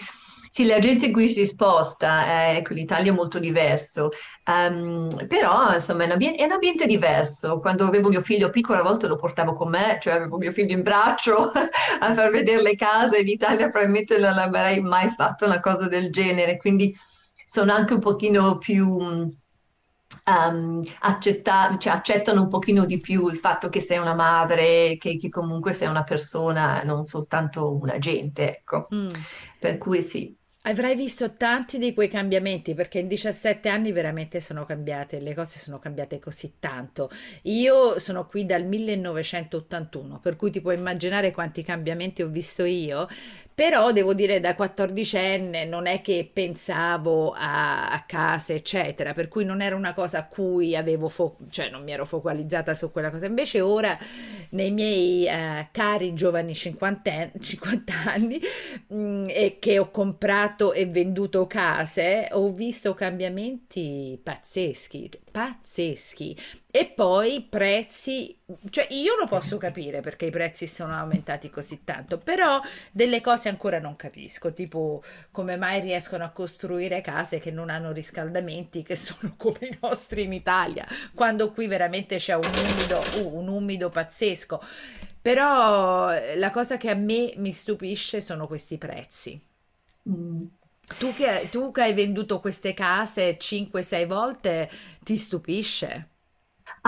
sì, 0.57 0.65
la 0.65 0.79
gente 0.79 1.11
qui 1.11 1.29
si 1.29 1.45
sposta, 1.45 2.51
eh, 2.53 2.57
ecco, 2.57 2.73
l'Italia 2.73 3.13
è 3.13 3.15
molto 3.15 3.39
diverso, 3.39 4.09
um, 4.47 5.07
però 5.27 5.75
insomma 5.75 6.05
è 6.05 6.07
un, 6.07 6.13
ambiente, 6.13 6.39
è 6.39 6.45
un, 6.47 6.53
ambiente, 6.53 6.87
diverso. 6.87 7.61
Quando 7.61 7.85
avevo 7.85 8.09
mio 8.09 8.23
figlio 8.23 8.49
piccolo 8.49 8.79
a 8.79 8.83
volte 8.83 9.07
lo 9.07 9.17
portavo 9.17 9.53
con 9.53 9.69
me, 9.69 9.99
cioè 10.01 10.15
avevo 10.15 10.39
mio 10.39 10.53
figlio 10.53 10.73
in 10.73 10.81
braccio 10.81 11.53
a 12.01 12.15
far 12.15 12.31
vedere 12.31 12.63
le 12.63 12.75
case, 12.75 13.19
in 13.19 13.29
Italia 13.29 13.69
probabilmente 13.69 14.17
non 14.17 14.39
avrei 14.39 14.81
mai 14.81 15.11
fatto 15.11 15.45
una 15.45 15.61
cosa 15.61 15.89
del 15.89 16.11
genere, 16.11 16.57
quindi 16.57 16.97
sono 17.47 17.75
anche 17.75 17.93
un 17.93 18.01
pochino 18.01 18.57
più... 18.57 19.35
Um, 20.25 20.83
accetta, 21.01 21.77
cioè, 21.79 21.93
accettano 21.93 22.43
un 22.43 22.49
pochino 22.49 22.87
di 22.87 22.99
più 22.99 23.29
il 23.29 23.37
fatto 23.37 23.69
che 23.69 23.81
sei 23.81 23.99
una 23.99 24.15
madre, 24.15 24.97
che, 24.99 25.19
che 25.19 25.29
comunque 25.29 25.75
sei 25.75 25.89
una 25.89 26.03
persona, 26.03 26.83
non 26.83 27.05
soltanto 27.05 27.77
un 27.77 27.91
agente, 27.91 28.57
ecco. 28.57 28.89
Mm. 28.95 29.09
Per 29.59 29.77
cui 29.79 30.03
sì. 30.03 30.35
Avrai 30.69 30.97
visto 30.97 31.35
tanti 31.35 31.79
di 31.79 31.95
quei 31.95 32.09
cambiamenti 32.09 32.75
perché 32.75 32.99
in 32.99 33.07
17 33.07 33.69
anni 33.69 33.93
veramente 33.93 34.41
sono 34.41 34.65
cambiate, 34.65 35.21
le 35.21 35.33
cose 35.33 35.61
sono 35.61 35.79
cambiate 35.79 36.19
così 36.19 36.55
tanto. 36.59 37.09
Io 37.43 38.01
sono 38.01 38.27
qui 38.27 38.45
dal 38.45 38.65
1981, 38.65 40.19
per 40.19 40.35
cui 40.35 40.51
ti 40.51 40.61
puoi 40.61 40.75
immaginare 40.75 41.31
quanti 41.31 41.63
cambiamenti 41.63 42.23
ho 42.23 42.27
visto 42.27 42.65
io, 42.65 43.07
però 43.57 43.91
devo 43.91 44.13
dire 44.13 44.39
da 44.39 44.55
14enne 44.55 45.67
non 45.67 45.87
è 45.87 46.03
che 46.03 46.29
pensavo 46.31 47.33
a, 47.33 47.91
a 47.91 48.05
case, 48.05 48.53
eccetera, 48.53 49.15
per 49.15 49.29
cui 49.29 49.47
non 49.47 49.63
era 49.63 49.75
una 49.75 49.95
cosa 49.95 50.19
a 50.19 50.27
cui 50.29 50.77
avevo, 50.77 51.09
fo- 51.09 51.39
cioè 51.49 51.71
non 51.71 51.83
mi 51.83 51.91
ero 51.93 52.05
focalizzata 52.05 52.75
su 52.75 52.93
quella 52.93 53.09
cosa. 53.11 53.25
Invece 53.25 53.63
ora, 53.63 53.97
nei 54.51 54.71
miei 54.73 55.27
eh, 55.27 55.69
cari 55.73 56.13
giovani 56.13 56.55
50, 56.55 57.31
50 57.41 57.95
anni, 58.07 58.39
mh, 58.89 59.25
e 59.29 59.57
che 59.59 59.79
ho 59.79 59.91
comprato 59.91 60.75
e 60.75 60.85
venduto 60.85 61.47
case, 61.47 62.29
ho 62.33 62.53
visto 62.53 62.93
cambiamenti 62.93 64.21
pazzeschi, 64.23 65.11
pazzeschi. 65.37 66.35
E 66.71 66.87
poi 66.87 67.47
prezzi, 67.47 68.39
cioè 68.71 68.87
io 68.89 69.17
lo 69.17 69.27
posso 69.27 69.59
capire 69.59 70.01
perché 70.01 70.25
i 70.25 70.31
prezzi 70.31 70.67
sono 70.67 70.95
aumentati 70.95 71.51
così 71.51 71.85
tanto, 71.85 72.17
però 72.17 72.59
delle 72.91 73.21
cose 73.21 73.51
ancora 73.51 73.79
non 73.79 73.97
capisco, 73.97 74.55
tipo 74.55 75.03
come 75.31 75.59
mai 75.59 75.83
riescono 75.83 76.25
a 76.25 76.31
costruire 76.31 77.03
case 77.03 77.39
che 77.39 77.51
non 77.51 77.69
hanno 77.69 77.93
riscaldamenti, 77.93 78.83
che 78.83 78.97
sono 78.97 79.35
come 79.37 79.59
i 79.61 79.79
nostri 79.83 80.23
in 80.23 80.33
Italia, 80.33 80.87
quando 81.13 81.53
qui 81.53 81.67
veramente 81.67 82.17
c'è 82.17 82.35
un 82.35 82.51
umido, 82.55 83.03
uh, 83.19 83.37
un 83.37 83.49
umido 83.49 83.91
pazzesco. 83.91 84.59
Però 85.21 86.15
la 86.37 86.51
cosa 86.51 86.79
che 86.79 86.89
a 86.89 86.95
me 86.95 87.35
mi 87.37 87.53
stupisce 87.53 88.23
sono 88.23 88.47
questi 88.47 88.79
prezzi. 88.79 89.39
Tu 90.95 91.13
che, 91.13 91.49
tu 91.51 91.73
che 91.73 91.83
hai 91.83 91.95
venduto 91.95 92.41
queste 92.41 92.73
case 92.73 93.37
5-6 93.39 94.07
volte, 94.07 94.71
ti 95.03 95.17
stupisce? 95.17 96.16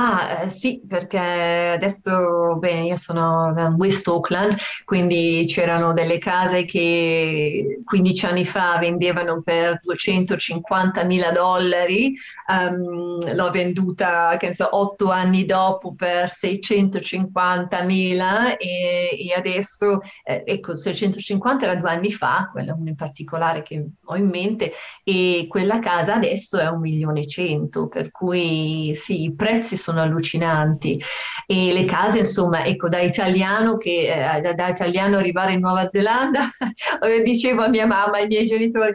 Ah, 0.01 0.43
eh, 0.45 0.51
sì, 0.51 0.81
perché 0.87 1.19
adesso, 1.19 2.55
bene, 2.59 2.85
io 2.85 2.97
sono 2.97 3.53
da 3.53 3.75
West 3.77 4.07
Auckland, 4.07 4.55
quindi 4.85 5.45
c'erano 5.49 5.93
delle 5.93 6.19
case 6.19 6.65
che 6.65 7.81
15 7.85 8.27
anni 8.27 8.45
fa 8.45 8.79
vendevano 8.79 9.43
per 9.43 9.81
250 9.83 11.03
mila 11.03 11.33
dollari, 11.33 12.15
um, 12.47 13.19
l'ho 13.35 13.51
venduta, 13.51 14.37
che 14.39 14.55
so, 14.55 14.69
8 14.71 15.11
anni 15.11 15.45
dopo 15.45 15.93
per 15.97 16.29
650 16.29 17.83
mila 17.83 18.57
e, 18.57 19.09
e, 19.19 19.35
adesso, 19.37 19.99
eh, 20.23 20.45
ecco, 20.47 20.77
650 20.77 21.65
era 21.65 21.75
due 21.75 21.91
anni 21.91 22.13
fa, 22.13 22.49
quella 22.53 22.77
in 22.85 22.95
particolare 22.95 23.63
che 23.63 23.85
ho 24.05 24.17
in 24.17 24.29
mente, 24.29 24.71
e 25.03 25.47
quella 25.49 25.81
casa 25.81 26.15
adesso 26.15 26.57
è 26.59 26.69
un 26.69 26.79
milione 26.81 27.23
e 27.23 27.27
cento, 27.27 27.89
per 27.89 28.13
cui 28.13 28.95
sì, 28.95 29.25
i 29.25 29.35
prezzi 29.35 29.77
sono 29.77 29.88
sono 29.89 30.03
allucinanti 30.03 31.01
e 31.47 31.73
le 31.73 31.85
case 31.87 32.19
insomma 32.19 32.65
ecco 32.65 32.89
da 32.89 33.01
italiano 33.01 33.79
che 33.79 34.37
eh, 34.37 34.41
da, 34.41 34.53
da, 34.53 34.69
italiano 34.69 35.17
arrivare 35.17 35.53
in 35.53 35.61
Nuova 35.61 35.89
Zelanda 35.89 36.51
dicevo 37.25 37.63
a 37.63 37.69
mia 37.69 37.87
mamma 37.87 38.19
ai 38.19 38.27
miei 38.27 38.47
genitori 38.47 38.93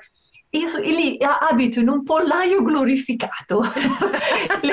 io 0.52 0.78
lì 0.82 1.18
abito 1.20 1.80
in 1.80 1.90
un 1.90 2.04
pollaio 2.04 2.62
glorificato. 2.62 3.64
il 4.62 4.72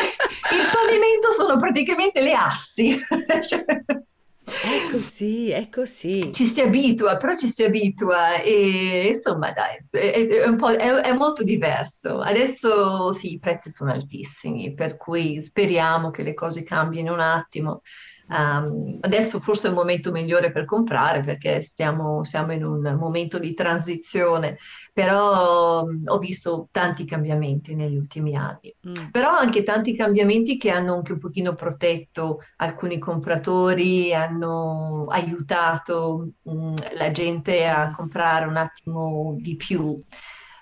pavimento 0.71 1.33
sono 1.35 1.57
praticamente 1.57 2.21
le 2.21 2.33
assi. 2.35 3.01
È 4.51 4.91
così, 4.91 5.51
è 5.51 5.69
così. 5.69 6.33
Ci 6.33 6.45
si 6.45 6.61
abitua, 6.61 7.17
però 7.17 7.37
ci 7.37 7.49
si 7.49 7.63
abitua 7.63 8.41
e 8.41 9.09
insomma 9.09 9.53
dai, 9.53 9.79
è, 9.91 10.27
è, 10.27 10.79
è 10.79 11.13
molto 11.13 11.43
diverso. 11.43 12.21
Adesso 12.21 13.13
sì, 13.13 13.35
i 13.35 13.39
prezzi 13.39 13.71
sono 13.71 13.93
altissimi, 13.93 14.75
per 14.75 14.97
cui 14.97 15.41
speriamo 15.41 16.11
che 16.11 16.23
le 16.23 16.35
cose 16.35 16.63
cambino 16.63 17.13
un 17.13 17.21
attimo. 17.21 17.83
Um, 18.31 18.99
adesso 19.01 19.41
forse 19.41 19.67
è 19.67 19.71
il 19.71 19.77
momento 19.77 20.13
migliore 20.13 20.53
per 20.53 20.65
comprare 20.65 21.21
perché 21.21 21.63
stiamo, 21.63 22.23
siamo 22.25 22.53
in 22.53 22.65
un 22.65 22.97
momento 22.97 23.41
di 23.41 23.55
transizione, 23.55 24.57
però 24.93 25.83
um, 25.83 26.03
ho 26.07 26.19
visto 26.19 26.69
tanti 26.71 27.05
cambiamenti 27.05 27.75
negli 27.75 27.97
ultimi 27.97 28.37
anni, 28.37 28.73
mm. 28.89 29.11
però 29.11 29.31
anche 29.37 29.65
tanti 29.65 29.97
cambiamenti 29.97 30.59
che 30.59 30.71
hanno 30.71 30.95
anche 30.95 31.11
un 31.13 31.19
pochino 31.19 31.55
protetto 31.55 32.39
alcuni 32.59 33.01
compratori, 33.01 34.15
hanno 34.15 35.07
aiutato 35.09 36.29
um, 36.43 36.75
la 36.97 37.11
gente 37.11 37.67
a 37.67 37.93
comprare 37.93 38.47
un 38.47 38.57
attimo 38.57 39.35
di 39.41 39.57
più. 39.57 40.01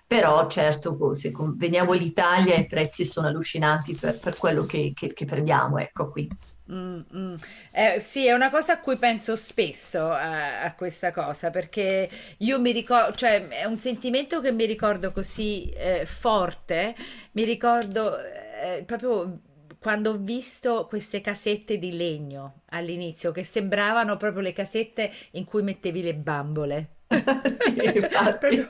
Però 0.07 0.49
certo, 0.49 1.15
se 1.15 1.33
veniamo 1.57 1.93
all'Italia 1.93 2.55
i 2.55 2.67
prezzi 2.67 3.05
sono 3.05 3.27
allucinanti 3.27 3.95
per, 3.95 4.19
per 4.19 4.39
quello 4.39 4.65
che, 4.65 4.93
che, 4.95 5.13
che 5.13 5.27
prendiamo, 5.27 5.77
ecco 5.77 6.09
qui. 6.09 6.27
Mm, 6.71 7.01
mm. 7.17 7.35
Eh, 7.73 8.01
sì, 8.01 8.27
è 8.27 8.33
una 8.35 8.51
cosa 8.51 8.75
a 8.75 8.81
cui 8.81 8.99
penso 8.99 9.37
spesso 9.37 10.11
a, 10.11 10.61
a 10.63 10.75
questa 10.75 11.13
cosa 11.13 11.49
perché 11.49 12.09
io 12.39 12.61
mi 12.61 12.73
ricordo, 12.73 13.17
cioè 13.17 13.49
è 13.49 13.65
un 13.65 13.79
sentimento 13.79 14.41
che 14.43 14.53
mi 14.53 14.67
ricordo 14.67 15.11
così 15.13 15.71
eh, 15.71 16.05
forte, 16.05 16.95
mi 17.33 17.45
ricordo 17.45 18.19
eh, 18.19 18.83
proprio 18.85 19.41
quando 19.79 20.11
ho 20.13 20.17
visto 20.19 20.87
queste 20.89 21.21
casette 21.23 21.79
di 21.79 21.97
legno 21.97 22.63
all'inizio 22.71 23.33
che 23.33 23.45
sembravano 23.45 24.17
proprio 24.19 24.43
le 24.43 24.53
casette 24.53 25.11
in 25.33 25.45
cui 25.45 25.63
mettevi 25.63 26.03
le 26.03 26.15
bambole. 26.15 26.89
Proprio 28.39 28.67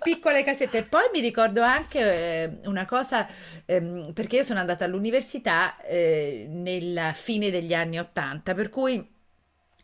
piccole 0.00 0.44
casette. 0.44 0.84
Poi 0.84 1.08
mi 1.12 1.20
ricordo 1.20 1.62
anche 1.62 1.98
eh, 2.00 2.60
una 2.68 2.86
cosa, 2.86 3.26
ehm, 3.64 4.12
perché 4.12 4.36
io 4.36 4.42
sono 4.44 4.60
andata 4.60 4.84
all'università 4.84 5.80
eh, 5.82 6.46
nella 6.48 7.12
fine 7.14 7.50
degli 7.50 7.74
anni 7.74 7.98
Ottanta, 7.98 8.54
per 8.54 8.68
cui 8.70 9.18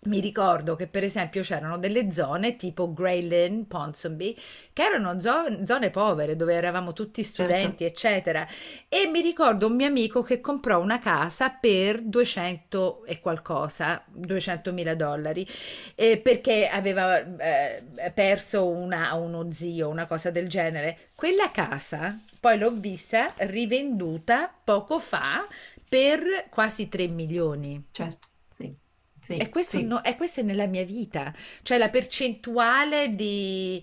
mi 0.07 0.21
ricordo 0.21 0.77
che 0.77 0.87
per 0.87 1.05
esempio 1.05 1.43
c'erano 1.43 1.79
delle 1.79 2.11
zone 2.11 2.57
tipo 2.57 2.93
Grey 2.93 3.27
Lynn, 3.27 3.63
Ponsonby, 3.63 4.37
che 4.73 4.83
erano 4.83 5.21
zo- 5.21 5.65
zone 5.65 5.91
povere 5.91 6.37
dove 6.37 6.55
eravamo 6.55 6.93
tutti 6.93 7.23
certo. 7.23 7.43
studenti, 7.43 7.85
certo. 7.85 7.85
eccetera. 7.85 8.47
E 8.89 9.07
mi 9.09 9.21
ricordo 9.21 9.67
un 9.67 9.77
mio 9.77 9.87
amico 9.87 10.23
che 10.23 10.41
comprò 10.41 10.81
una 10.81 10.99
casa 10.99 11.51
per 11.51 12.03
200 12.03 13.05
e 13.05 13.21
qualcosa, 13.21 14.03
200 14.07 14.73
mila 14.73 14.95
dollari, 14.95 15.47
eh, 15.95 16.19
perché 16.19 16.69
aveva 16.69 17.19
eh, 17.37 17.83
perso 18.15 18.69
una, 18.69 19.15
uno 19.15 19.51
zio, 19.53 19.89
una 19.89 20.07
cosa 20.07 20.31
del 20.31 20.49
genere. 20.49 21.11
Quella 21.15 21.51
casa 21.51 22.19
poi 22.39 22.59
l'ho 22.59 22.71
vista 22.71 23.33
rivenduta 23.39 24.53
poco 24.63 24.99
fa 24.99 25.47
per 25.89 26.47
quasi 26.49 26.89
3 26.89 27.09
milioni. 27.09 27.87
Certo. 27.91 28.29
Sì, 29.27 29.37
e, 29.37 29.49
questo 29.49 29.79
sì. 29.79 29.85
no, 29.85 30.05
e 30.05 30.15
questo 30.17 30.41
è 30.41 30.43
nella 30.45 30.67
mia 30.67 30.85
vita, 30.85 31.35
cioè 31.63 31.79
la 31.79 31.89
percentuale 31.89 33.15
di, 33.15 33.83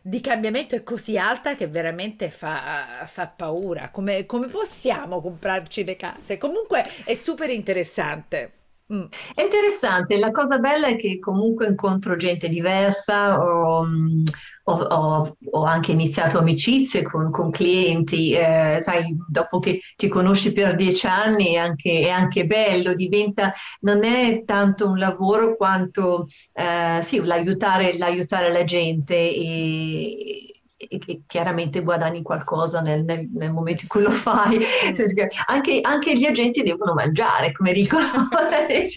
di 0.00 0.20
cambiamento 0.20 0.76
è 0.76 0.84
così 0.84 1.18
alta 1.18 1.56
che 1.56 1.66
veramente 1.66 2.30
fa, 2.30 3.04
fa 3.06 3.26
paura. 3.26 3.90
Come, 3.90 4.24
come, 4.24 4.46
possiamo 4.46 5.20
comprarci 5.20 5.84
le 5.84 5.96
case? 5.96 6.38
Comunque 6.38 6.84
è 7.04 7.14
super 7.14 7.50
interessante. 7.50 8.52
Mm. 8.92 9.04
È 9.34 9.40
interessante, 9.42 10.18
la 10.18 10.30
cosa 10.30 10.58
bella 10.58 10.88
è 10.88 10.96
che 10.96 11.18
comunque 11.18 11.66
incontro 11.66 12.16
gente 12.16 12.50
diversa, 12.50 13.38
mm, 13.82 14.24
ho, 14.64 14.72
ho, 14.74 15.36
ho 15.52 15.64
anche 15.64 15.92
iniziato 15.92 16.36
amicizie 16.38 17.02
con, 17.02 17.30
con 17.30 17.50
clienti, 17.50 18.32
eh, 18.32 18.80
sai, 18.82 19.16
dopo 19.26 19.58
che 19.58 19.80
ti 19.96 20.06
conosci 20.08 20.52
per 20.52 20.74
dieci 20.76 21.06
anni 21.06 21.54
è 21.54 21.56
anche, 21.56 22.00
è 22.00 22.10
anche 22.10 22.44
bello, 22.44 22.92
diventa, 22.94 23.52
non 23.80 24.04
è 24.04 24.44
tanto 24.44 24.86
un 24.86 24.98
lavoro 24.98 25.56
quanto 25.56 26.26
eh, 26.52 27.00
sì, 27.02 27.22
l'aiutare, 27.24 27.96
l'aiutare 27.96 28.52
la 28.52 28.64
gente 28.64 29.14
e, 29.14 30.53
e, 30.76 31.00
e 31.06 31.22
chiaramente 31.26 31.82
guadagni 31.82 32.22
qualcosa 32.22 32.80
nel, 32.80 33.04
nel, 33.04 33.28
nel, 33.32 33.52
momento 33.52 33.82
in 33.82 33.88
cui 33.88 34.02
lo 34.02 34.10
fai. 34.10 34.60
Anche, 35.46 35.80
anche 35.82 36.16
gli 36.16 36.24
agenti 36.24 36.62
devono 36.62 36.94
mangiare, 36.94 37.52
come 37.52 37.72
dicono. 37.72 38.04
Cioè, 38.34 38.66
e, 38.68 38.88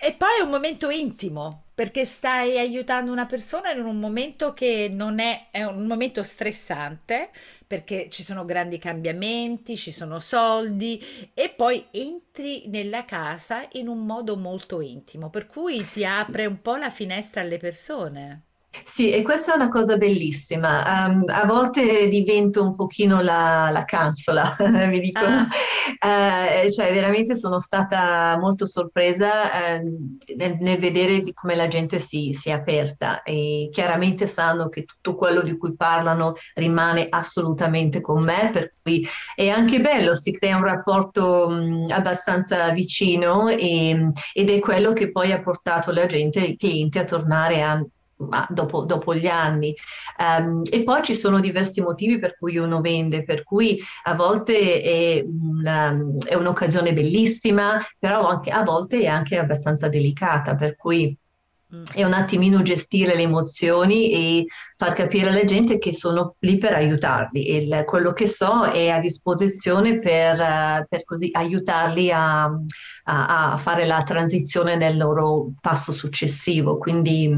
e 0.00 0.12
poi 0.12 0.38
è 0.38 0.42
un 0.42 0.50
momento 0.50 0.90
intimo 0.90 1.64
perché 1.74 2.04
stai 2.04 2.58
aiutando 2.58 3.10
una 3.10 3.26
persona 3.26 3.72
in 3.72 3.84
un 3.84 3.98
momento 3.98 4.52
che 4.52 4.88
non 4.90 5.18
è, 5.18 5.48
è 5.50 5.64
un 5.64 5.86
momento 5.86 6.22
stressante 6.22 7.30
perché 7.66 8.08
ci 8.10 8.22
sono 8.22 8.44
grandi 8.44 8.78
cambiamenti, 8.78 9.76
ci 9.76 9.90
sono 9.90 10.18
soldi 10.18 11.02
e 11.34 11.52
poi 11.54 11.86
entri 11.90 12.68
nella 12.68 13.04
casa 13.04 13.66
in 13.72 13.88
un 13.88 14.06
modo 14.06 14.36
molto 14.36 14.80
intimo, 14.80 15.30
per 15.30 15.46
cui 15.46 15.86
ti 15.90 16.04
apre 16.04 16.46
un 16.46 16.60
po' 16.60 16.76
la 16.76 16.90
finestra 16.90 17.40
alle 17.40 17.58
persone. 17.58 18.42
Sì, 18.84 19.10
e 19.10 19.22
questa 19.22 19.52
è 19.52 19.56
una 19.56 19.68
cosa 19.68 19.96
bellissima. 19.96 21.06
Um, 21.06 21.24
a 21.28 21.44
volte 21.46 22.08
divento 22.08 22.62
un 22.62 22.74
pochino 22.74 23.20
la, 23.20 23.70
la 23.70 23.84
canzola, 23.84 24.56
mi 24.88 25.00
dicono. 25.00 25.46
Ah. 26.00 26.66
Uh, 26.66 26.70
cioè, 26.70 26.92
veramente 26.92 27.36
sono 27.36 27.60
stata 27.60 28.36
molto 28.38 28.66
sorpresa 28.66 29.78
uh, 29.78 30.08
nel, 30.36 30.56
nel, 30.60 30.78
vedere 30.78 31.20
di 31.20 31.32
come 31.32 31.54
la 31.54 31.68
gente 31.68 31.98
si, 31.98 32.32
si, 32.32 32.48
è 32.48 32.52
aperta 32.52 33.22
e 33.22 33.68
chiaramente 33.70 34.26
sanno 34.26 34.68
che 34.68 34.84
tutto 34.84 35.14
quello 35.14 35.42
di 35.42 35.56
cui 35.56 35.74
parlano 35.76 36.34
rimane 36.54 37.06
assolutamente 37.08 38.00
con 38.00 38.22
me, 38.22 38.50
per 38.52 38.74
cui 38.82 39.06
è 39.34 39.48
anche 39.48 39.80
bello, 39.80 40.16
si 40.16 40.32
crea 40.32 40.56
un 40.56 40.64
rapporto 40.64 41.46
um, 41.48 41.86
abbastanza 41.90 42.70
vicino 42.70 43.48
e, 43.48 44.10
ed 44.32 44.50
è 44.50 44.58
quello 44.58 44.92
che 44.92 45.10
poi 45.10 45.32
ha 45.32 45.42
portato 45.42 45.92
la 45.92 46.06
gente, 46.06 46.40
i 46.40 46.56
clienti 46.56 46.98
a 46.98 47.04
tornare 47.04 47.62
a 47.62 47.84
ma 48.28 48.46
dopo, 48.50 48.84
dopo 48.84 49.14
gli 49.14 49.26
anni. 49.26 49.74
Um, 50.18 50.62
e 50.70 50.82
poi 50.82 51.02
ci 51.02 51.14
sono 51.14 51.40
diversi 51.40 51.80
motivi 51.80 52.18
per 52.18 52.36
cui 52.38 52.56
uno 52.56 52.80
vende, 52.80 53.24
per 53.24 53.42
cui 53.42 53.80
a 54.04 54.14
volte 54.14 54.80
è, 54.82 55.24
una, 55.26 55.96
è 56.26 56.34
un'occasione 56.34 56.92
bellissima, 56.92 57.80
però 57.98 58.26
anche, 58.28 58.50
a 58.50 58.62
volte 58.62 59.00
è 59.02 59.06
anche 59.06 59.38
abbastanza 59.38 59.88
delicata, 59.88 60.54
per 60.54 60.76
cui 60.76 61.16
è 61.92 62.04
un 62.04 62.12
attimino 62.12 62.62
gestire 62.62 63.14
le 63.14 63.22
emozioni 63.22 64.12
e 64.12 64.46
far 64.76 64.92
capire 64.92 65.30
alla 65.30 65.44
gente 65.44 65.78
che 65.78 65.94
sono 65.94 66.34
lì 66.40 66.58
per 66.58 66.74
aiutarli 66.74 67.46
e 67.46 67.84
quello 67.84 68.12
che 68.12 68.26
so 68.26 68.64
è 68.64 68.88
a 68.88 68.98
disposizione 68.98 69.98
per, 69.98 70.86
per 70.88 71.04
così 71.04 71.30
aiutarli 71.32 72.10
a, 72.10 72.44
a, 72.44 73.52
a, 73.52 73.56
fare 73.56 73.86
la 73.86 74.02
transizione 74.02 74.76
nel 74.76 74.96
loro 74.96 75.52
passo 75.60 75.92
successivo. 75.92 76.78
Quindi 76.78 77.30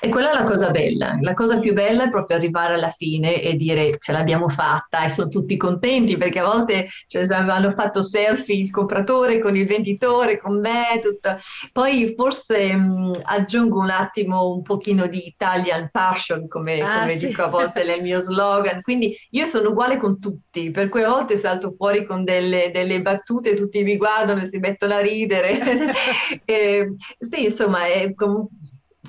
e 0.00 0.08
quella 0.08 0.30
è 0.30 0.34
la 0.34 0.44
cosa 0.44 0.70
bella. 0.70 1.18
La 1.20 1.34
cosa 1.34 1.58
più 1.58 1.72
bella 1.72 2.04
è 2.04 2.10
proprio 2.10 2.36
arrivare 2.36 2.74
alla 2.74 2.90
fine 2.90 3.42
e 3.42 3.54
dire 3.54 3.96
ce 3.98 4.12
l'abbiamo 4.12 4.48
fatta 4.48 5.04
e 5.04 5.10
sono 5.10 5.28
tutti 5.28 5.56
contenti 5.56 6.16
perché 6.16 6.38
a 6.38 6.46
volte 6.46 6.88
cioè, 7.06 7.26
hanno 7.32 7.70
fatto 7.72 8.02
selfie 8.02 8.56
il 8.56 8.70
compratore 8.70 9.40
con 9.40 9.56
il 9.56 9.66
venditore, 9.66 10.38
con 10.38 10.60
me, 10.60 11.00
tutto. 11.02 11.36
Poi 11.72 12.14
forse 12.16 12.74
mh, 12.74 13.10
aggiungo 13.24 13.67
aggiungo 13.68 13.80
un 13.80 13.90
attimo 13.90 14.50
un 14.50 14.62
pochino 14.62 15.06
di 15.06 15.26
Italian 15.26 15.90
passion, 15.92 16.48
come, 16.48 16.80
ah, 16.80 17.00
come 17.00 17.16
sì. 17.16 17.28
dico 17.28 17.42
a 17.42 17.48
volte 17.48 17.84
nel 17.84 18.02
mio 18.02 18.20
slogan. 18.20 18.80
Quindi 18.82 19.16
io 19.30 19.46
sono 19.46 19.68
uguale 19.70 19.98
con 19.98 20.18
tutti, 20.18 20.70
per 20.70 20.88
cui 20.88 21.02
a 21.02 21.08
volte 21.08 21.36
salto 21.36 21.72
fuori 21.72 22.04
con 22.04 22.24
delle, 22.24 22.70
delle 22.72 23.00
battute, 23.02 23.54
tutti 23.54 23.82
mi 23.82 23.96
guardano 23.96 24.40
e 24.40 24.46
si 24.46 24.58
mettono 24.58 24.94
a 24.94 25.00
ridere. 25.00 25.58
e, 26.44 26.94
sì, 27.18 27.44
insomma, 27.44 27.86
è 27.86 28.12
com- 28.14 28.48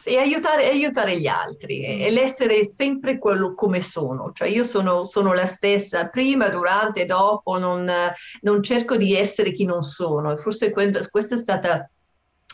e 0.06 0.18
aiutare, 0.18 0.70
aiutare, 0.70 1.20
gli 1.20 1.28
altri 1.28 1.84
e, 1.84 2.10
l'essere 2.12 2.64
sempre 2.64 3.18
quello 3.18 3.54
come 3.54 3.82
sono, 3.82 4.32
cioè 4.34 4.48
io 4.48 4.64
sono, 4.64 5.04
sono 5.04 5.34
la 5.34 5.48
stessa 5.48 6.08
prima, 6.08 6.48
durante, 6.48 7.06
dopo, 7.06 7.58
non, 7.58 7.92
non, 8.42 8.64
cerco 8.64 8.96
di 8.96 9.14
essere 9.16 9.52
chi 9.52 9.66
non 9.66 9.82
sono 9.82 10.32
e 10.32 10.38
forse 10.38 10.72
questa 10.72 11.36
è 11.36 11.38
stata 11.38 11.90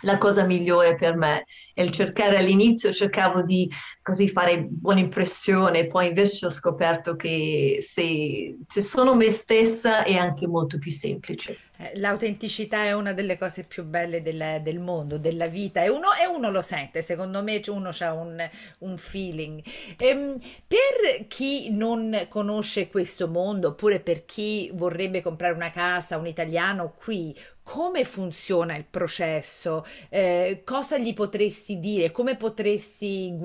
la 0.01 0.17
cosa 0.17 0.43
migliore 0.43 0.95
per 0.95 1.15
me. 1.15 1.45
E 1.73 1.83
il 1.83 1.91
cercare 1.91 2.37
all'inizio 2.37 2.91
cercavo 2.91 3.43
di 3.43 3.69
così 4.05 4.29
fare 4.29 4.67
buona 4.69 4.99
impressione, 4.99 5.87
poi 5.87 6.09
invece 6.09 6.45
ho 6.45 6.51
scoperto 6.51 7.15
che 7.15 7.79
se, 7.81 8.55
se 8.67 8.81
sono 8.83 9.15
me 9.15 9.31
stessa 9.31 10.03
è 10.03 10.13
anche 10.13 10.45
molto 10.45 10.77
più 10.77 10.91
semplice. 10.91 11.57
Eh, 11.77 11.93
l'autenticità 11.95 12.83
è 12.83 12.93
una 12.93 13.13
delle 13.13 13.35
cose 13.35 13.63
più 13.63 13.83
belle 13.83 14.21
del, 14.21 14.59
del 14.61 14.79
mondo, 14.79 15.17
della 15.17 15.47
vita, 15.47 15.81
e 15.81 15.89
uno, 15.89 16.13
e 16.13 16.27
uno, 16.27 16.51
lo 16.51 16.61
sente, 16.61 17.01
secondo 17.01 17.41
me 17.41 17.59
uno 17.65 17.89
ha 17.99 18.13
un, 18.13 18.47
un 18.79 18.97
feeling. 18.97 19.63
Ehm, 19.97 20.37
per 20.67 21.25
chi 21.27 21.71
non 21.71 22.27
conosce 22.29 22.89
questo 22.89 23.27
mondo, 23.27 23.69
oppure 23.69 24.01
per 24.01 24.23
chi 24.25 24.69
vorrebbe 24.75 25.23
comprare 25.23 25.55
una 25.55 25.71
casa, 25.71 26.17
un 26.17 26.27
italiano 26.27 26.93
qui, 26.95 27.35
come 27.65 28.03
funziona 28.05 28.75
il 28.75 28.85
processo? 28.85 29.83
Eh, 30.09 30.61
cosa 30.63 30.99
gli 30.99 31.15
potresti 31.15 31.79
dire? 31.79 32.11
Come 32.11 32.37
potresti 32.37 33.35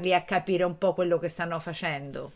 guidarli 0.00 0.14
a 0.14 0.22
capire 0.22 0.64
un 0.64 0.78
po' 0.78 0.94
quello 0.94 1.18
che 1.18 1.28
stanno 1.28 1.58
facendo? 1.60 2.32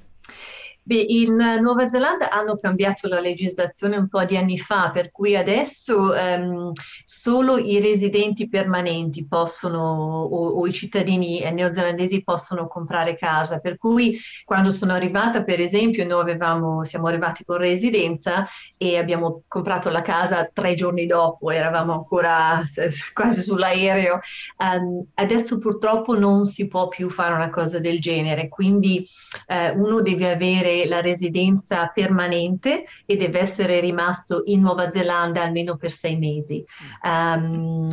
Beh, 0.86 1.00
in 1.00 1.36
Nuova 1.62 1.88
Zelanda 1.88 2.28
hanno 2.30 2.58
cambiato 2.58 3.08
la 3.08 3.18
legislazione 3.18 3.96
un 3.96 4.06
po' 4.06 4.22
di 4.26 4.36
anni 4.36 4.58
fa, 4.58 4.90
per 4.90 5.10
cui 5.10 5.34
adesso 5.34 6.14
ehm, 6.14 6.72
solo 7.06 7.56
i 7.56 7.80
residenti 7.80 8.50
permanenti 8.50 9.26
possono, 9.26 9.80
o, 9.80 10.48
o, 10.48 10.66
i 10.66 10.72
cittadini 10.74 11.40
neozelandesi 11.52 12.22
possono 12.22 12.66
comprare 12.68 13.16
casa. 13.16 13.60
Per 13.60 13.78
cui 13.78 14.18
quando 14.44 14.68
sono 14.68 14.92
arrivata, 14.92 15.42
per 15.42 15.58
esempio, 15.58 16.06
noi 16.06 16.20
avevamo, 16.20 16.84
siamo 16.84 17.06
arrivati 17.06 17.46
con 17.46 17.56
residenza 17.56 18.44
e 18.76 18.98
abbiamo 18.98 19.44
comprato 19.48 19.88
la 19.88 20.02
casa 20.02 20.50
tre 20.52 20.74
giorni 20.74 21.06
dopo, 21.06 21.50
eravamo 21.50 21.94
ancora 21.94 22.60
eh, 22.60 22.90
quasi 23.14 23.40
sull'aereo. 23.40 24.20
Um, 24.58 25.06
adesso 25.14 25.56
purtroppo 25.56 26.14
non 26.18 26.44
si 26.44 26.68
può 26.68 26.88
più 26.88 27.08
fare 27.08 27.32
una 27.32 27.48
cosa 27.48 27.78
del 27.78 28.00
genere, 28.00 28.48
quindi 28.48 29.02
eh, 29.46 29.70
uno 29.70 30.02
deve 30.02 30.30
avere 30.30 30.72
la 30.87 31.00
residenza 31.00 31.87
permanente 31.88 32.84
e 33.06 33.16
deve 33.16 33.40
essere 33.40 33.80
rimasto 33.80 34.42
in 34.46 34.60
Nuova 34.60 34.90
Zelanda 34.90 35.42
almeno 35.42 35.76
per 35.76 35.90
sei 35.90 36.16
mesi. 36.16 36.64
Um, 37.02 37.88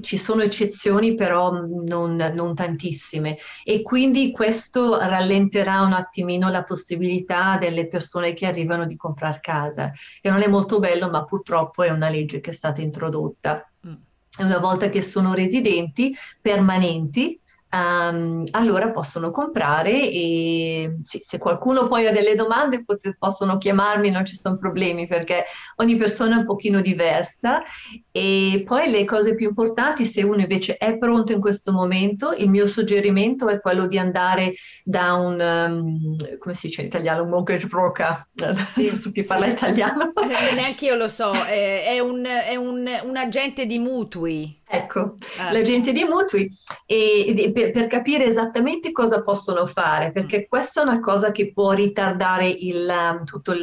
ci 0.00 0.18
sono 0.18 0.42
eccezioni, 0.42 1.14
però 1.14 1.50
non, 1.52 2.14
non, 2.14 2.54
tantissime. 2.54 3.38
E 3.64 3.82
quindi 3.82 4.30
questo 4.32 4.98
rallenterà 4.98 5.82
un 5.82 5.92
attimino 5.92 6.48
la 6.48 6.64
possibilità 6.64 7.56
delle 7.58 7.88
persone 7.88 8.34
che 8.34 8.46
arrivano 8.46 8.86
di 8.86 8.96
comprare 8.96 9.38
casa, 9.40 9.92
che 10.20 10.30
non 10.30 10.42
è 10.42 10.48
molto 10.48 10.78
bello, 10.78 11.10
ma 11.10 11.24
purtroppo 11.24 11.82
è 11.82 11.90
una 11.90 12.08
legge 12.08 12.40
che 12.40 12.50
è 12.50 12.54
stata 12.54 12.80
introdotta. 12.80 13.68
Mm. 13.86 13.94
Una 14.38 14.58
volta 14.58 14.90
che 14.90 15.02
sono 15.02 15.32
residenti 15.32 16.14
permanenti, 16.40 17.40
um, 17.76 18.44
allora 18.52 18.90
possono 18.90 19.30
comprare 19.30 20.10
e 20.10 20.96
sì, 21.02 21.20
se 21.22 21.38
qualcuno 21.38 21.86
poi 21.88 22.06
ha 22.06 22.12
delle 22.12 22.34
domande 22.34 22.84
pot- 22.84 23.16
possono 23.18 23.58
chiamarmi, 23.58 24.10
non 24.10 24.24
ci 24.24 24.36
sono 24.36 24.56
problemi 24.56 25.06
perché 25.06 25.44
ogni 25.76 25.96
persona 25.96 26.36
è 26.36 26.38
un 26.38 26.46
pochino 26.46 26.80
diversa 26.80 27.62
e 28.10 28.62
poi 28.66 28.90
le 28.90 29.04
cose 29.04 29.34
più 29.34 29.48
importanti, 29.48 30.04
se 30.04 30.22
uno 30.22 30.40
invece 30.40 30.76
è 30.76 30.96
pronto 30.96 31.32
in 31.32 31.40
questo 31.40 31.72
momento, 31.72 32.32
il 32.32 32.48
mio 32.48 32.66
suggerimento 32.66 33.48
è 33.48 33.60
quello 33.60 33.86
di 33.86 33.98
andare 33.98 34.54
da 34.84 35.14
un, 35.14 35.40
um, 35.40 36.38
come 36.38 36.54
si 36.54 36.68
dice 36.68 36.80
in 36.80 36.86
italiano, 36.86 37.22
un 37.22 37.30
mortgage 37.30 37.66
broker, 37.66 38.26
sì, 38.68 38.86
non 38.86 38.96
so 38.96 39.10
più 39.10 39.22
sì. 39.22 39.28
parla 39.28 39.46
italiano. 39.46 40.12
Eh, 40.14 40.54
neanche 40.54 40.86
io 40.86 40.96
lo 40.96 41.08
so, 41.08 41.32
è, 41.32 41.84
è, 41.86 41.98
un, 41.98 42.24
è 42.24 42.56
un, 42.56 42.88
un 43.04 43.16
agente 43.16 43.66
di 43.66 43.78
mutui. 43.78 44.62
Ecco, 44.68 45.16
ah. 45.38 45.52
l'agente 45.52 45.92
di 45.92 46.02
mutui 46.02 46.50
e, 46.86 47.34
e 47.36 47.52
per, 47.52 47.70
per, 47.70 47.86
capire 47.86 48.24
esattamente 48.24 48.90
cosa 48.90 49.22
possono 49.22 49.64
fare, 49.64 50.10
perché 50.10 50.40
mm. 50.40 50.48
questa 50.48 50.80
è 50.80 50.84
una 50.84 50.98
cosa 50.98 51.30
che 51.30 51.52
può 51.52 51.70
ritardare 51.70 52.48
il, 52.48 52.88
um, 52.88 53.24
tutto 53.24 53.52
il, 53.52 53.62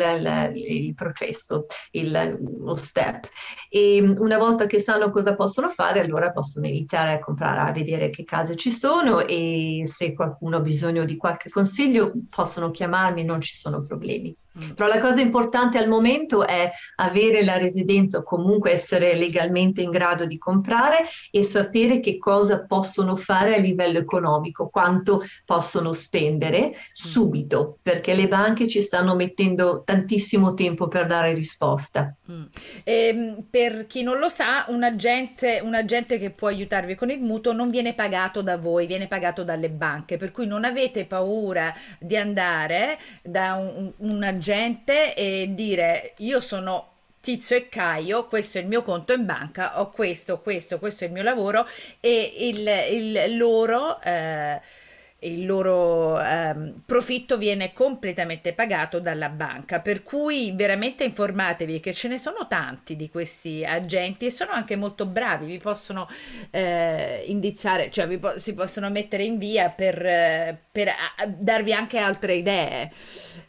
il, 0.56 0.86
il 0.86 0.94
processo, 0.94 1.66
lo 1.92 2.76
step. 2.78 3.28
E 3.76 4.00
una 4.00 4.38
volta 4.38 4.68
che 4.68 4.80
sanno 4.80 5.10
cosa 5.10 5.34
possono 5.34 5.68
fare, 5.68 6.00
allora 6.00 6.30
possono 6.30 6.68
iniziare 6.68 7.14
a 7.14 7.20
comprare, 7.20 7.72
a 7.72 7.72
vedere 7.72 8.12
che 8.12 8.24
case 8.24 8.56
ci 8.56 8.72
sono 8.72 9.26
e 9.26 9.82
se 9.88 10.14
qualcuno 10.14 10.58
ha 10.58 10.60
bisogno 10.60 11.06
di 11.06 11.18
qualche 11.18 11.50
consiglio 11.50 12.14
possono 12.30 12.70
chiamarmi, 12.70 13.24
non 13.24 13.42
ci 13.42 13.56
sono 13.56 13.82
problemi. 13.82 14.38
Mm. 14.56 14.72
Però 14.74 14.88
la 14.88 15.00
cosa 15.00 15.20
importante 15.20 15.80
al 15.80 15.88
momento 15.88 16.46
è 16.46 16.70
avere 16.98 17.44
la 17.44 17.58
residenza 17.58 18.20
o 18.20 18.24
comunque 18.24 18.72
essere 18.72 19.16
legalmente 19.16 19.82
in 19.82 19.90
grado 19.90 20.26
di 20.26 20.38
comprare 20.38 21.06
e 21.32 21.42
sapere 21.42 22.00
che 22.00 22.20
cosa 22.20 22.66
possono 22.66 23.16
fare 23.16 23.56
a 23.56 23.60
livello 23.60 23.98
economico, 23.98 24.70
quanto 24.70 25.24
possono 25.46 25.94
spendere 25.94 26.68
mm. 26.68 26.72
subito, 26.92 27.80
perché 27.82 28.14
le 28.14 28.28
banche 28.28 28.68
ci 28.68 28.82
stanno 28.82 29.16
mettendo 29.16 29.82
tantissimo 29.84 30.54
tempo 30.54 30.88
per 30.88 31.08
dare 31.08 31.34
risposta. 31.34 32.16
Mm. 32.32 32.44
E, 32.84 32.94
ehm, 32.94 33.46
per 33.64 33.88
chi 33.88 34.04
non 34.04 34.20
lo 34.20 34.30
sa, 34.30 34.66
un 34.70 34.84
agente, 34.84 35.60
un 35.64 35.74
agente 35.74 36.18
che 36.18 36.32
può 36.32 36.48
aiutarvi 36.50 36.96
con 36.96 37.10
il 37.10 37.20
mutuo 37.20 37.54
non 37.54 37.70
viene 37.70 37.94
pagato 37.94 38.42
da 38.42 38.58
voi, 38.58 38.88
viene 38.88 39.08
pagato 39.08 39.44
dalle 39.44 39.70
banche, 39.70 40.18
per 40.18 40.32
cui 40.32 40.46
non 40.48 40.66
avete 40.66 41.06
paura 41.06 41.74
di 42.00 42.18
andare 42.18 42.98
da 43.24 43.56
un, 43.56 43.92
un 43.98 44.24
agente 44.24 44.52
gente 44.54 45.16
e 45.16 45.50
dire 45.54 46.14
io 46.18 46.42
sono 46.42 46.90
Tizio 47.22 47.56
e 47.56 47.70
Caio, 47.70 48.28
questo 48.28 48.58
è 48.58 48.62
il 48.62 48.68
mio 48.68 48.84
conto 48.84 49.14
in 49.14 49.26
banca, 49.26 49.80
ho 49.80 49.90
questo, 49.90 50.42
questo, 50.42 50.78
questo 50.78 51.06
è 51.06 51.08
il 51.08 51.14
mio 51.14 51.24
lavoro 51.24 51.66
e 52.00 52.34
il, 52.40 52.68
il 52.92 53.38
loro... 53.38 54.02
Eh, 54.02 54.82
il 55.24 55.46
loro 55.46 56.20
ehm, 56.20 56.82
profitto 56.86 57.38
viene 57.38 57.74
completamente 57.74 58.54
pagato 58.54 59.00
dalla 59.00 59.30
banca, 59.30 59.80
per 59.80 60.04
cui 60.04 60.52
veramente 60.56 61.04
informatevi 61.04 61.80
che 61.80 61.94
ce 61.94 62.08
ne 62.08 62.18
sono 62.18 62.48
tanti 62.48 62.96
di 62.96 63.10
questi 63.10 63.64
agenti 63.66 64.26
e 64.26 64.32
sono 64.32 64.52
anche 64.52 64.76
molto 64.76 65.06
bravi, 65.06 65.46
vi 65.46 65.58
possono 65.58 66.08
eh, 66.52 67.24
indizzare, 67.28 67.90
cioè 67.92 68.08
vi 68.08 68.18
po- 68.18 68.38
si 68.38 68.54
possono 68.54 68.90
mettere 68.90 69.24
in 69.24 69.38
via 69.38 69.70
per, 69.70 70.06
eh, 70.06 70.58
per 70.72 70.90
a- 70.90 71.26
darvi 71.28 71.74
anche 71.74 71.98
altre 71.98 72.36
idee. 72.36 72.92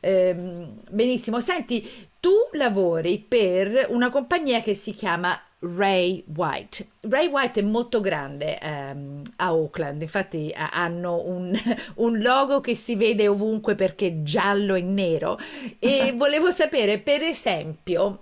Eh, 0.01 0.35
benissimo, 0.91 1.41
senti, 1.41 1.87
tu 2.21 2.33
lavori 2.53 3.19
per 3.19 3.87
una 3.91 4.11
compagnia 4.11 4.63
che 4.63 4.75
si 4.75 4.93
chiama 4.93 5.39
Ray 5.65 6.23
White. 6.27 6.87
Ray 7.01 7.29
White 7.29 7.61
è 7.61 7.63
molto 7.63 8.01
grande 8.01 8.59
um, 8.63 9.23
a 9.37 9.47
Auckland, 9.47 10.03
infatti 10.03 10.53
uh, 10.55 10.61
hanno 10.71 11.23
un, 11.25 11.53
un, 11.97 12.19
logo 12.19 12.61
che 12.61 12.75
si 12.75 12.97
vede 12.97 13.27
ovunque 13.29 13.75
perché 13.75 14.07
è 14.09 14.23
giallo 14.23 14.75
e 14.75 14.83
nero 14.83 15.39
e 15.79 16.13
volevo 16.17 16.51
sapere 16.51 16.99
per 16.99 17.23
esempio 17.23 18.21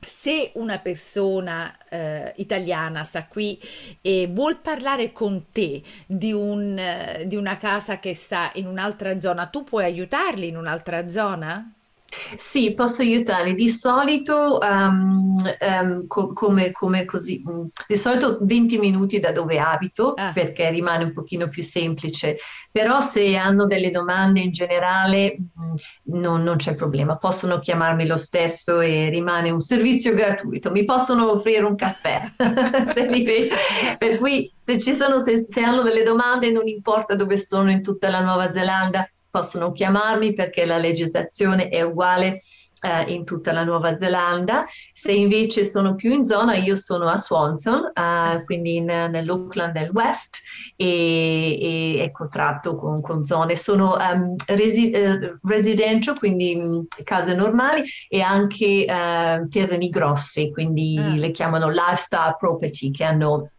se 0.00 0.50
una 0.54 0.78
persona 0.78 1.76
uh, 1.90 2.32
italiana 2.36 3.04
sta 3.04 3.26
qui 3.26 3.58
e 4.00 4.28
vuol 4.30 4.58
parlare 4.58 5.12
con 5.12 5.46
te 5.50 5.82
di, 6.06 6.32
un, 6.32 6.78
uh, 6.78 7.24
di 7.24 7.36
una 7.36 7.58
casa 7.58 7.98
che 7.98 8.14
sta 8.14 8.50
in 8.54 8.66
un'altra 8.66 9.20
zona, 9.20 9.46
tu 9.46 9.64
puoi 9.64 9.84
aiutarli 9.84 10.48
in 10.48 10.56
un'altra 10.56 11.08
zona? 11.08 11.73
Sì, 12.36 12.74
posso 12.74 13.02
aiutare. 13.02 13.54
Di 13.54 13.70
solito, 13.70 14.58
um, 14.60 15.36
um, 15.60 16.06
co- 16.06 16.32
come, 16.32 16.72
come, 16.72 17.04
così, 17.04 17.42
um, 17.46 17.68
di 17.86 17.96
solito 17.96 18.38
20 18.40 18.78
minuti 18.78 19.20
da 19.20 19.32
dove 19.32 19.58
abito, 19.58 20.14
ah. 20.14 20.32
perché 20.32 20.70
rimane 20.70 21.04
un 21.04 21.12
pochino 21.12 21.48
più 21.48 21.62
semplice. 21.62 22.36
Però 22.70 23.00
se 23.00 23.36
hanno 23.36 23.66
delle 23.66 23.90
domande 23.90 24.40
in 24.40 24.50
generale, 24.50 25.36
mm, 25.38 26.18
non, 26.18 26.42
non, 26.42 26.56
c'è 26.56 26.74
problema. 26.74 27.16
Possono 27.16 27.58
chiamarmi 27.58 28.06
lo 28.06 28.16
stesso 28.16 28.80
e 28.80 29.08
rimane 29.10 29.50
un 29.50 29.60
servizio 29.60 30.14
gratuito. 30.14 30.70
Mi 30.70 30.84
possono 30.84 31.30
offrire 31.30 31.64
un 31.64 31.76
caffè. 31.76 32.22
per 33.98 34.18
cui 34.18 34.52
se, 34.58 34.78
ci 34.78 34.94
sono, 34.94 35.20
se, 35.20 35.36
se 35.36 35.60
hanno 35.60 35.82
delle 35.82 36.02
domande, 36.02 36.50
non 36.50 36.66
importa 36.66 37.14
dove 37.14 37.36
sono 37.38 37.70
in 37.70 37.82
tutta 37.82 38.08
la 38.08 38.20
Nuova 38.20 38.50
Zelanda, 38.50 39.06
possono 39.34 39.72
chiamarmi 39.72 40.32
perché 40.32 40.64
la 40.64 40.78
legislazione 40.78 41.68
è 41.68 41.82
uguale 41.82 42.42
eh, 42.80 43.12
in 43.12 43.24
tutta 43.24 43.50
la 43.50 43.64
Nuova 43.64 43.98
Zelanda. 43.98 44.64
Se 44.92 45.10
invece 45.10 45.64
sono 45.64 45.96
più 45.96 46.12
in 46.12 46.24
zona, 46.24 46.54
io 46.54 46.76
sono 46.76 47.08
a 47.08 47.18
Swanson, 47.18 47.90
eh, 47.92 48.44
quindi 48.44 48.76
in, 48.76 48.84
nell'Auckland 48.84 49.72
del 49.72 49.90
West, 49.90 50.38
e, 50.76 51.58
e 51.60 51.98
ecco 51.98 52.28
tratto 52.28 52.76
con, 52.76 53.00
con 53.00 53.24
zone. 53.24 53.56
Sono 53.56 53.96
um, 53.96 54.36
resi, 54.46 54.92
eh, 54.92 55.36
residential, 55.42 56.16
quindi 56.16 56.54
mh, 56.54 56.62
mm, 56.62 56.80
case 57.02 57.34
normali, 57.34 57.82
e 58.08 58.20
anche 58.20 58.84
eh, 58.84 59.46
terreni 59.50 59.88
grossi, 59.88 60.52
quindi 60.52 60.96
ah. 60.96 61.12
le 61.12 61.32
chiamano 61.32 61.68
lifestyle 61.68 62.36
property, 62.38 62.92
che 62.92 63.02
hanno 63.02 63.50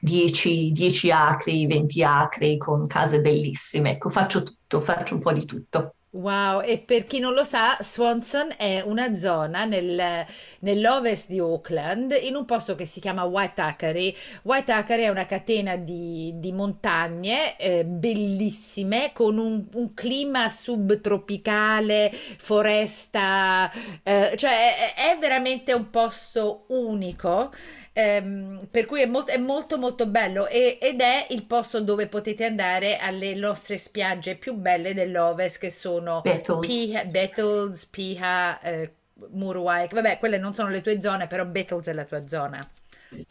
10, 0.00 0.72
10 0.72 1.10
acri, 1.12 1.66
20 1.68 2.02
acri 2.02 2.56
con 2.56 2.88
case 2.88 3.20
bellissime. 3.20 3.92
Ecco, 3.92 4.10
faccio 4.10 4.42
tutto, 4.70 4.80
faccio 4.80 5.14
un 5.14 5.20
po' 5.20 5.32
di 5.32 5.44
tutto. 5.44 5.94
Wow, 6.12 6.62
e 6.64 6.78
per 6.78 7.06
chi 7.06 7.20
non 7.20 7.34
lo 7.34 7.44
sa, 7.44 7.78
Swanson 7.80 8.52
è 8.56 8.80
una 8.84 9.14
zona 9.16 9.64
nel- 9.64 10.26
nell'ovest 10.60 11.28
di 11.28 11.38
Auckland, 11.38 12.16
in 12.22 12.34
un 12.34 12.44
posto 12.44 12.74
che 12.74 12.84
si 12.84 12.98
chiama 12.98 13.22
Waitakere. 13.22 14.12
Waitakere 14.42 15.04
è 15.04 15.08
una 15.08 15.26
catena 15.26 15.76
di, 15.76 16.32
di 16.36 16.50
montagne 16.50 17.56
eh, 17.56 17.84
bellissime, 17.84 19.12
con 19.12 19.38
un, 19.38 19.64
un 19.72 19.94
clima 19.94 20.50
subtropicale, 20.50 22.10
foresta, 22.12 23.70
eh, 24.02 24.34
cioè 24.36 24.94
è, 24.96 25.12
è 25.14 25.18
veramente 25.18 25.72
un 25.72 25.90
posto 25.90 26.64
unico. 26.70 27.52
Ehm, 27.92 28.68
per 28.70 28.86
cui 28.86 29.00
è, 29.02 29.06
molto, 29.06 29.32
è 29.32 29.38
molto 29.38 29.76
molto 29.76 30.06
bello 30.06 30.46
e- 30.46 30.78
ed 30.80 31.00
è 31.00 31.26
il 31.30 31.44
posto 31.44 31.80
dove 31.80 32.06
potete 32.06 32.44
andare 32.44 32.98
alle 32.98 33.34
nostre 33.34 33.78
spiagge 33.78 34.36
più 34.36 34.54
belle 34.54 34.94
dell'Ovest 34.94 35.58
che 35.58 35.70
sono 35.72 36.20
Beatles. 36.22 36.66
Piha, 36.66 37.04
Bettles, 37.04 37.86
Piha, 37.86 38.60
eh, 38.60 38.92
Murwai. 39.32 39.88
Vabbè, 39.90 40.18
quelle 40.18 40.38
non 40.38 40.54
sono 40.54 40.68
le 40.70 40.80
tue 40.82 41.00
zone, 41.00 41.26
però 41.26 41.44
Bettles 41.44 41.86
è 41.86 41.92
la 41.92 42.04
tua 42.04 42.26
zona. 42.28 42.66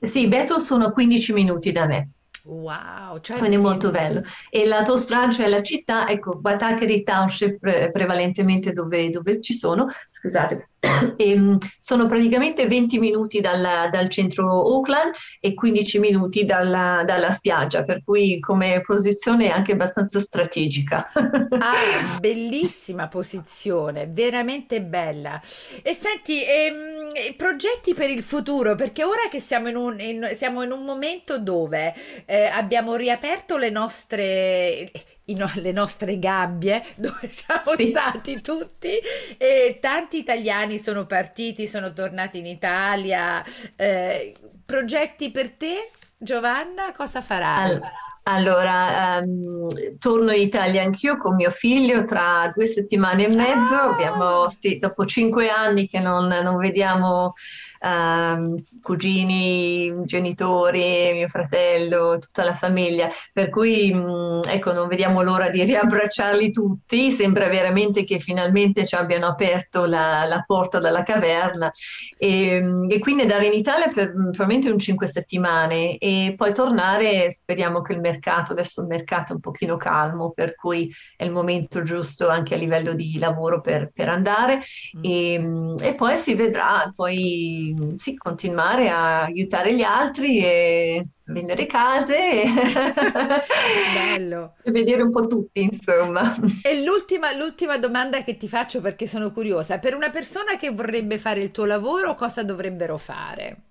Sì, 0.01 0.27
Beatles 0.27 0.63
sono 0.63 0.91
15 0.91 1.33
minuti 1.33 1.71
da 1.71 1.85
me. 1.85 2.09
Wow, 2.43 3.19
cioè 3.19 3.37
Quindi 3.37 3.57
è 3.57 3.59
molto 3.59 3.91
bello. 3.91 4.23
E 4.49 4.65
la 4.65 4.81
Tostrada, 4.81 5.31
cioè 5.31 5.47
la 5.47 5.61
città, 5.61 6.07
ecco, 6.07 6.39
Waitakere 6.41 7.03
Township 7.03 7.59
pre- 7.59 7.91
prevalentemente 7.91 8.71
dove, 8.71 9.09
dove 9.09 9.41
ci 9.41 9.53
sono, 9.53 9.87
scusate, 10.09 10.69
e, 11.17 11.35
mh, 11.35 11.57
sono 11.79 12.07
praticamente 12.07 12.67
20 12.67 12.99
minuti 12.99 13.41
dalla- 13.41 13.89
dal 13.91 14.09
centro 14.09 14.45
Auckland 14.61 15.11
e 15.39 15.53
15 15.53 15.99
minuti 15.99 16.45
dalla, 16.45 17.03
dalla 17.05 17.31
spiaggia, 17.31 17.83
per 17.83 18.03
cui 18.03 18.39
come 18.39 18.81
posizione 18.85 19.47
è 19.47 19.49
anche 19.49 19.73
abbastanza 19.73 20.19
strategica. 20.19 21.07
Ah, 21.61 22.17
bellissima 22.19 23.09
posizione, 23.09 24.07
veramente 24.07 24.81
bella. 24.81 25.41
E 25.81 25.93
senti, 25.93 26.41
ehm, 26.41 27.35
progetti 27.35 27.93
per 27.93 28.09
il 28.09 28.23
futuro, 28.23 28.75
perché 28.75 29.03
ora 29.03 29.27
che 29.29 29.41
siamo 29.41 29.67
in 29.67 29.75
un, 29.75 29.99
in- 29.99 30.29
siamo 30.35 30.63
in 30.63 30.71
un 30.71 30.85
momento 30.85 31.37
dove 31.39 31.93
eh, 32.25 32.45
abbiamo 32.45 32.95
riaperto 32.95 33.57
le 33.57 33.69
nostre, 33.69 34.89
no- 35.35 35.51
le 35.55 35.71
nostre 35.71 36.17
gabbie, 36.19 36.83
dove 36.97 37.29
siamo 37.29 37.75
Sì. 37.75 37.85
stati 37.85 38.41
tutti, 38.41 38.99
e 39.37 39.77
tanti 39.81 40.17
italiani 40.17 40.79
sono 40.79 41.05
partiti, 41.05 41.67
sono 41.67 41.93
tornati 41.93 42.39
in 42.39 42.45
Italia. 42.45 43.43
Eh, 43.75 44.33
progetti 44.65 45.31
per 45.31 45.51
te, 45.53 45.91
Giovanna? 46.17 46.91
Cosa 46.93 47.21
farai? 47.21 47.71
Al- 47.71 47.81
Allora, 48.23 49.17
ehm, 49.19 49.97
torno 49.97 50.31
in 50.31 50.41
Italia 50.41 50.83
anch'io 50.83 51.17
con 51.17 51.33
mio 51.35 51.49
figlio 51.49 52.03
tra 52.03 52.51
due 52.55 52.67
settimane 52.67 53.25
e 53.25 53.29
mezzo. 53.33 53.75
Ah! 53.75 53.85
Abbiamo, 53.85 54.47
sì, 54.49 54.77
dopo 54.77 55.05
cinque 55.05 55.49
anni 55.49 55.87
che 55.87 55.99
non, 55.99 56.27
non 56.27 56.57
vediamo 56.57 57.33
ehm, 57.79 58.63
cugini, 58.81 60.03
genitori, 60.03 61.11
mio 61.13 61.27
fratello, 61.27 62.17
tutta 62.19 62.43
la 62.43 62.53
famiglia. 62.53 63.09
Per 63.33 63.49
cui, 63.49 63.93
mh, 63.93 64.41
ecco, 64.49 64.73
non 64.73 64.87
vediamo 64.87 65.21
l'ora 65.21 65.49
di 65.49 65.63
riabbracciarli 65.65 66.51
tutti. 66.51 67.11
Sembra 67.11 67.47
veramente 67.47 68.03
che 68.03 68.19
finalmente 68.19 68.85
ci 68.85 68.95
abbiano 68.95 69.27
aperto 69.27 69.85
la, 69.85 70.25
la 70.25 70.43
porta 70.45 70.79
dalla 70.79 71.03
caverna. 71.03 71.71
E, 72.17 72.63
e 72.89 72.99
quindi 72.99 73.21
andare 73.23 73.47
in 73.47 73.53
Italia 73.53 73.87
per 73.87 74.09
mm, 74.09 74.31
probabilmente 74.31 74.69
un 74.69 74.79
5 74.79 75.07
settimane 75.07 75.97
e 75.97 76.33
poi 76.35 76.53
tornare, 76.53 77.31
speriamo 77.31 77.81
che 77.81 77.93
il 77.93 77.99
mercato, 77.99 78.51
adesso 78.51 78.81
il 78.81 78.87
mercato 78.87 79.31
è 79.31 79.35
un 79.35 79.41
pochino 79.41 79.77
calmo, 79.77 80.31
per 80.31 80.55
cui 80.55 80.91
è 81.15 81.23
il 81.23 81.31
momento 81.31 81.81
giusto 81.81 82.29
anche 82.29 82.55
a 82.55 82.57
livello 82.57 82.93
di 82.93 83.17
lavoro 83.17 83.61
per, 83.61 83.91
per 83.93 84.09
andare 84.09 84.59
Mm. 84.97 85.01
e, 85.03 85.39
mm, 85.39 85.75
e 85.81 85.95
poi 85.95 86.17
si 86.17 86.35
vedrà, 86.35 86.91
poi 86.95 87.68
mm, 87.73 87.95
sì, 87.97 88.15
continuare 88.15 88.89
a 88.89 89.23
aiutare 89.23 89.73
gli 89.73 89.81
altri 89.81 90.43
e 90.43 91.07
vendere 91.25 91.65
case 91.65 92.17
e, 92.17 92.43
e 94.63 94.71
vedere 94.71 95.01
un 95.01 95.11
po' 95.11 95.27
tutti, 95.27 95.61
insomma. 95.61 96.35
E 96.61 96.83
l'ultima 96.83 97.33
l'ultima 97.33 97.77
domanda 97.77 98.23
che 98.23 98.37
ti 98.37 98.47
faccio 98.47 98.81
perché 98.81 99.07
sono 99.07 99.31
curiosa, 99.31 99.79
per 99.79 99.95
una 99.95 100.09
persona 100.09 100.57
che 100.57 100.71
vorrebbe 100.71 101.17
fare 101.17 101.41
il 101.41 101.51
tuo 101.51 101.65
lavoro, 101.65 102.15
cosa 102.15 102.43
dovrebbero 102.43 102.97
fare? 102.97 103.63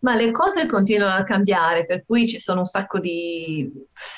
Ma 0.00 0.14
le 0.14 0.30
cose 0.30 0.66
continuano 0.66 1.14
a 1.14 1.24
cambiare, 1.24 1.84
per 1.84 2.04
cui 2.06 2.26
ci 2.26 2.38
sono 2.38 2.60
un 2.60 2.66
sacco 2.66 2.98
di, 2.98 3.70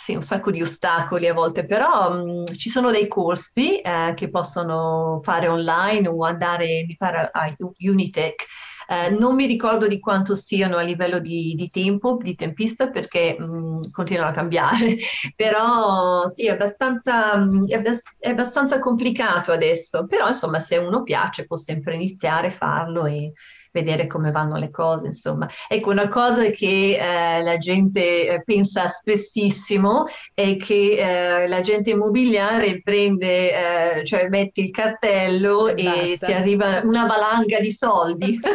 sì, 0.05 0.15
un 0.15 0.23
sacco 0.23 0.51
di 0.51 0.61
ostacoli 0.63 1.27
a 1.29 1.35
volte, 1.35 1.65
però 1.65 2.13
mh, 2.13 2.57
ci 2.57 2.71
sono 2.71 2.91
dei 2.91 3.09
corsi 3.09 3.79
eh, 3.81 4.13
che 4.17 4.31
possono 4.31 5.21
fare 5.23 5.49
online 5.49 6.09
o 6.09 6.25
andare, 6.25 6.85
mi 6.87 6.97
pare, 6.97 7.31
a 7.33 7.55
U- 7.59 7.73
Unitec. 7.79 8.45
Eh, 8.89 9.11
non 9.11 9.35
mi 9.37 9.47
ricordo 9.47 9.87
di 9.87 10.01
quanto 10.01 10.35
siano 10.35 10.77
a 10.77 10.83
livello 10.83 11.19
di, 11.21 11.55
di 11.57 11.71
tempo, 11.71 12.19
di 12.21 12.35
tempista, 12.35 12.89
perché 12.91 13.37
mh, 13.39 13.91
continuano 13.93 14.31
a 14.31 14.35
cambiare, 14.35 14.97
però 15.37 16.27
sì, 16.29 16.47
è 16.47 16.51
abbastanza, 16.51 17.37
mh, 17.37 17.69
è 17.69 17.75
abbas- 17.77 18.17
è 18.19 18.29
abbastanza 18.31 18.79
complicato 18.81 19.53
adesso, 19.53 20.07
però 20.07 20.29
insomma 20.29 20.59
se 20.61 20.77
uno 20.79 21.03
piace 21.05 21.45
può 21.45 21.57
sempre 21.57 21.95
iniziare 21.95 22.49
a 22.49 22.51
farlo 22.51 23.07
e 23.07 23.33
vedere 23.73 24.07
come 24.07 24.31
vanno 24.31 24.57
le 24.57 24.71
cose, 24.71 25.07
insomma. 25.07 25.49
Ecco, 25.69 25.91
una 25.91 26.09
cosa 26.09 26.49
che 26.51 26.97
eh, 26.99 27.43
la 27.43 27.57
gente 27.57 28.29
eh, 28.29 28.43
pensa 28.45 28.89
spessissimo 28.89 30.05
è 30.35 30.57
che 30.57 31.43
eh, 31.45 31.49
l'agente 31.49 31.91
immobiliare 31.91 32.81
prende, 32.83 33.99
eh, 34.01 34.05
cioè 34.05 34.29
metti 34.29 34.63
il 34.63 34.71
cartello 34.71 35.69
E 35.69 35.83
e 36.13 36.19
ti 36.21 36.33
arriva 36.33 36.83
una 36.85 37.07
valanga 37.07 37.59
di 37.61 37.73
soldi. 37.73 38.39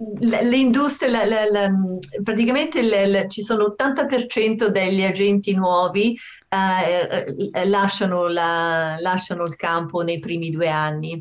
L- 0.00 0.48
le 0.48 0.56
industrie, 0.56 1.10
la- 1.10 1.24
la- 1.24 1.50
la- 1.50 1.70
praticamente 2.22 3.28
ci 3.28 3.42
sono 3.42 3.64
l'80% 3.64 4.68
degli 4.68 5.02
agenti 5.02 5.54
nuovi 5.54 6.16
eh, 6.48 7.50
eh, 7.52 7.64
lasciano, 7.66 8.28
la- 8.28 8.96
lasciano 9.00 9.42
il 9.42 9.56
campo 9.56 10.02
nei 10.02 10.20
primi 10.20 10.50
due 10.50 10.68
anni. 10.68 11.20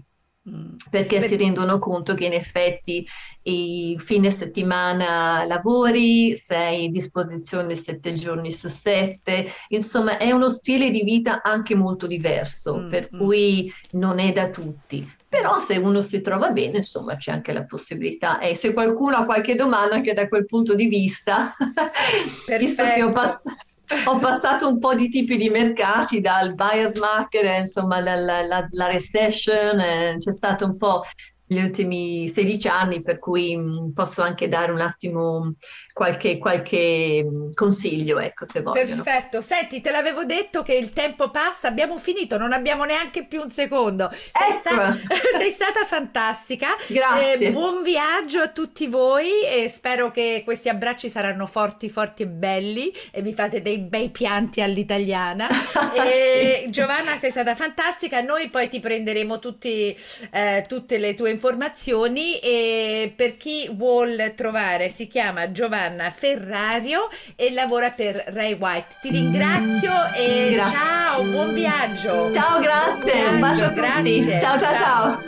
Perché 0.90 1.20
Per- 1.20 1.28
si 1.28 1.36
rendono 1.36 1.80
conto 1.80 2.14
che 2.14 2.26
in 2.26 2.34
effetti 2.34 3.06
i 3.44 4.00
fine 4.00 4.32
settimana 4.32 5.44
lavori, 5.46 6.36
sei 6.36 6.86
a 6.86 6.90
disposizione 6.90 7.76
sette 7.76 8.14
giorni 8.14 8.52
su 8.52 8.68
sette, 8.70 9.48
insomma 9.70 10.18
è 10.18 10.32
uno 10.32 10.50
stile 10.50 10.90
di 10.90 11.04
vita 11.04 11.42
anche 11.42 11.76
molto 11.76 12.08
diverso, 12.08 12.78
Mm, 12.78 12.90
per 12.90 13.10
mm. 13.14 13.20
cui 13.20 13.72
non 13.92 14.20
è 14.20 14.32
da 14.32 14.50
tutti. 14.50 15.06
Però 15.30 15.60
se 15.60 15.76
uno 15.76 16.02
si 16.02 16.22
trova 16.22 16.52
bene, 16.52 16.78
insomma, 16.78 17.18
c'è 17.18 17.32
anche 17.32 17.52
la 17.52 17.66
possibilità. 17.66 18.40
E 18.40 18.56
se 18.56 18.72
qualcuno 18.72 19.18
ha 19.18 19.26
qualche 19.26 19.56
domanda 19.56 19.96
anche 19.96 20.14
da 20.14 20.28
quel 20.30 20.46
punto 20.46 20.74
di 20.74 20.88
vista, 20.88 21.52
visto 22.58 22.84
che 22.84 23.04
ho 23.04 23.10
passato 23.10 23.67
ho 24.06 24.18
passato 24.20 24.68
un 24.68 24.80
po' 24.80 24.94
di 24.96 25.10
tipi 25.10 25.38
di 25.38 25.50
mercati, 25.50 26.20
dal 26.22 26.54
buyer's 26.56 26.98
market, 27.00 27.44
eh, 27.44 27.60
insomma, 27.62 28.02
dalla 28.02 28.42
la, 28.42 28.68
la 28.70 28.88
recession, 28.88 29.80
eh, 29.80 30.16
c'è 30.18 30.32
stato 30.34 30.66
un 30.66 30.78
po' 30.78 31.04
gli 31.46 31.60
ultimi 31.60 32.28
16 32.28 32.68
anni, 32.68 33.02
per 33.02 33.20
cui 33.20 33.56
mh, 33.56 33.94
posso 33.94 34.22
anche 34.22 34.50
dare 34.50 34.72
un 34.72 34.82
attimo 34.82 35.54
qualche, 35.98 36.38
qualche 36.38 37.24
mh, 37.24 37.54
consiglio, 37.56 38.20
ecco, 38.20 38.46
se 38.46 38.62
vogliono. 38.62 39.02
Perfetto, 39.02 39.42
senti, 39.42 39.82
te 39.82 39.90
l'avevo 39.90 40.26
detto 40.26 40.62
che 40.62 40.76
il 40.76 40.92
tempo 40.92 41.32
passa, 41.32 41.70
abbiamo 41.70 41.98
finito, 41.98 42.38
non 42.38 42.54
abbiamo 42.54 42.84
neanche 42.84 43.26
più 43.26 43.42
un 43.42 43.50
secondo. 43.50 44.08
Sei 44.12 44.54
sta- 44.54 44.96
Ecco, 44.96 45.16
sei 45.40 45.50
stata 45.50 45.86
fantastica. 45.86 46.76
grazie. 46.88 47.48
Eh, 47.48 47.52
buon 47.52 47.82
viaggio 47.82 48.42
a 48.42 48.50
tutti 48.50 48.86
voi 48.86 49.44
e 49.44 49.68
spero 49.70 50.12
che 50.12 50.44
questi 50.46 50.70
abbracci 50.70 51.10
saranno 51.10 51.48
forti, 51.48 51.90
forti 51.90 52.22
e 52.22 52.28
belli 52.28 52.94
e 53.12 53.24
vi 53.24 53.34
fate 53.34 53.64
dei 53.64 53.80
bei 53.80 54.10
pianti 54.10 54.62
all'italiana. 54.62 55.48
E 55.98 56.68
Giovanna, 56.70 57.18
sei 57.18 57.32
stata 57.32 57.56
fantastica. 57.56 58.22
Noi 58.22 58.50
poi 58.50 58.70
ti 58.70 58.80
prenderemo 58.80 59.40
tutti, 59.40 59.98
eh, 60.32 60.64
tutte 60.68 61.00
le 61.00 61.16
tue 61.16 61.32
informazioni 61.32 62.38
e 62.40 63.12
per 63.16 63.36
chi 63.38 63.68
vuol 63.72 64.34
trovare 64.36 64.90
si 64.90 65.08
chiama 65.08 65.52
Giovanna 65.52 65.87
Ferrario 66.16 67.10
e 67.36 67.52
lavora 67.52 67.90
per 67.92 68.24
Ray 68.28 68.58
White. 68.60 68.96
Ti 69.02 69.10
ringrazio 69.10 69.92
e 70.16 70.52
Gra- 70.54 70.70
ciao, 70.70 71.24
buon 71.24 71.54
viaggio. 71.54 72.32
Ciao, 72.34 72.60
grazie, 72.60 73.28
un 73.28 73.40
bacio 73.40 73.64
a 73.66 73.70
tutti. 73.70 73.80
Grazie, 73.80 74.40
Ciao, 74.40 74.60
ciao, 74.60 74.78
ciao. 74.78 75.20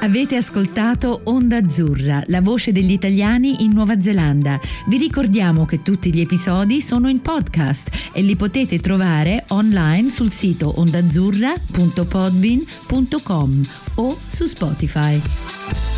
Avete 0.00 0.36
ascoltato 0.36 1.22
Onda 1.24 1.56
Azzurra, 1.56 2.22
la 2.26 2.40
voce 2.40 2.70
degli 2.70 2.92
italiani 2.92 3.64
in 3.64 3.72
Nuova 3.72 4.00
Zelanda. 4.00 4.60
Vi 4.86 4.96
ricordiamo 4.96 5.66
che 5.66 5.82
tutti 5.82 6.14
gli 6.14 6.20
episodi 6.20 6.80
sono 6.80 7.08
in 7.08 7.20
podcast 7.20 8.10
e 8.12 8.22
li 8.22 8.36
potete 8.36 8.78
trovare 8.78 9.42
online 9.48 10.08
sul 10.08 10.30
sito 10.30 10.78
ondazzurra.podbean.com 10.78 13.68
o 13.96 14.16
su 14.28 14.46
Spotify. 14.46 15.97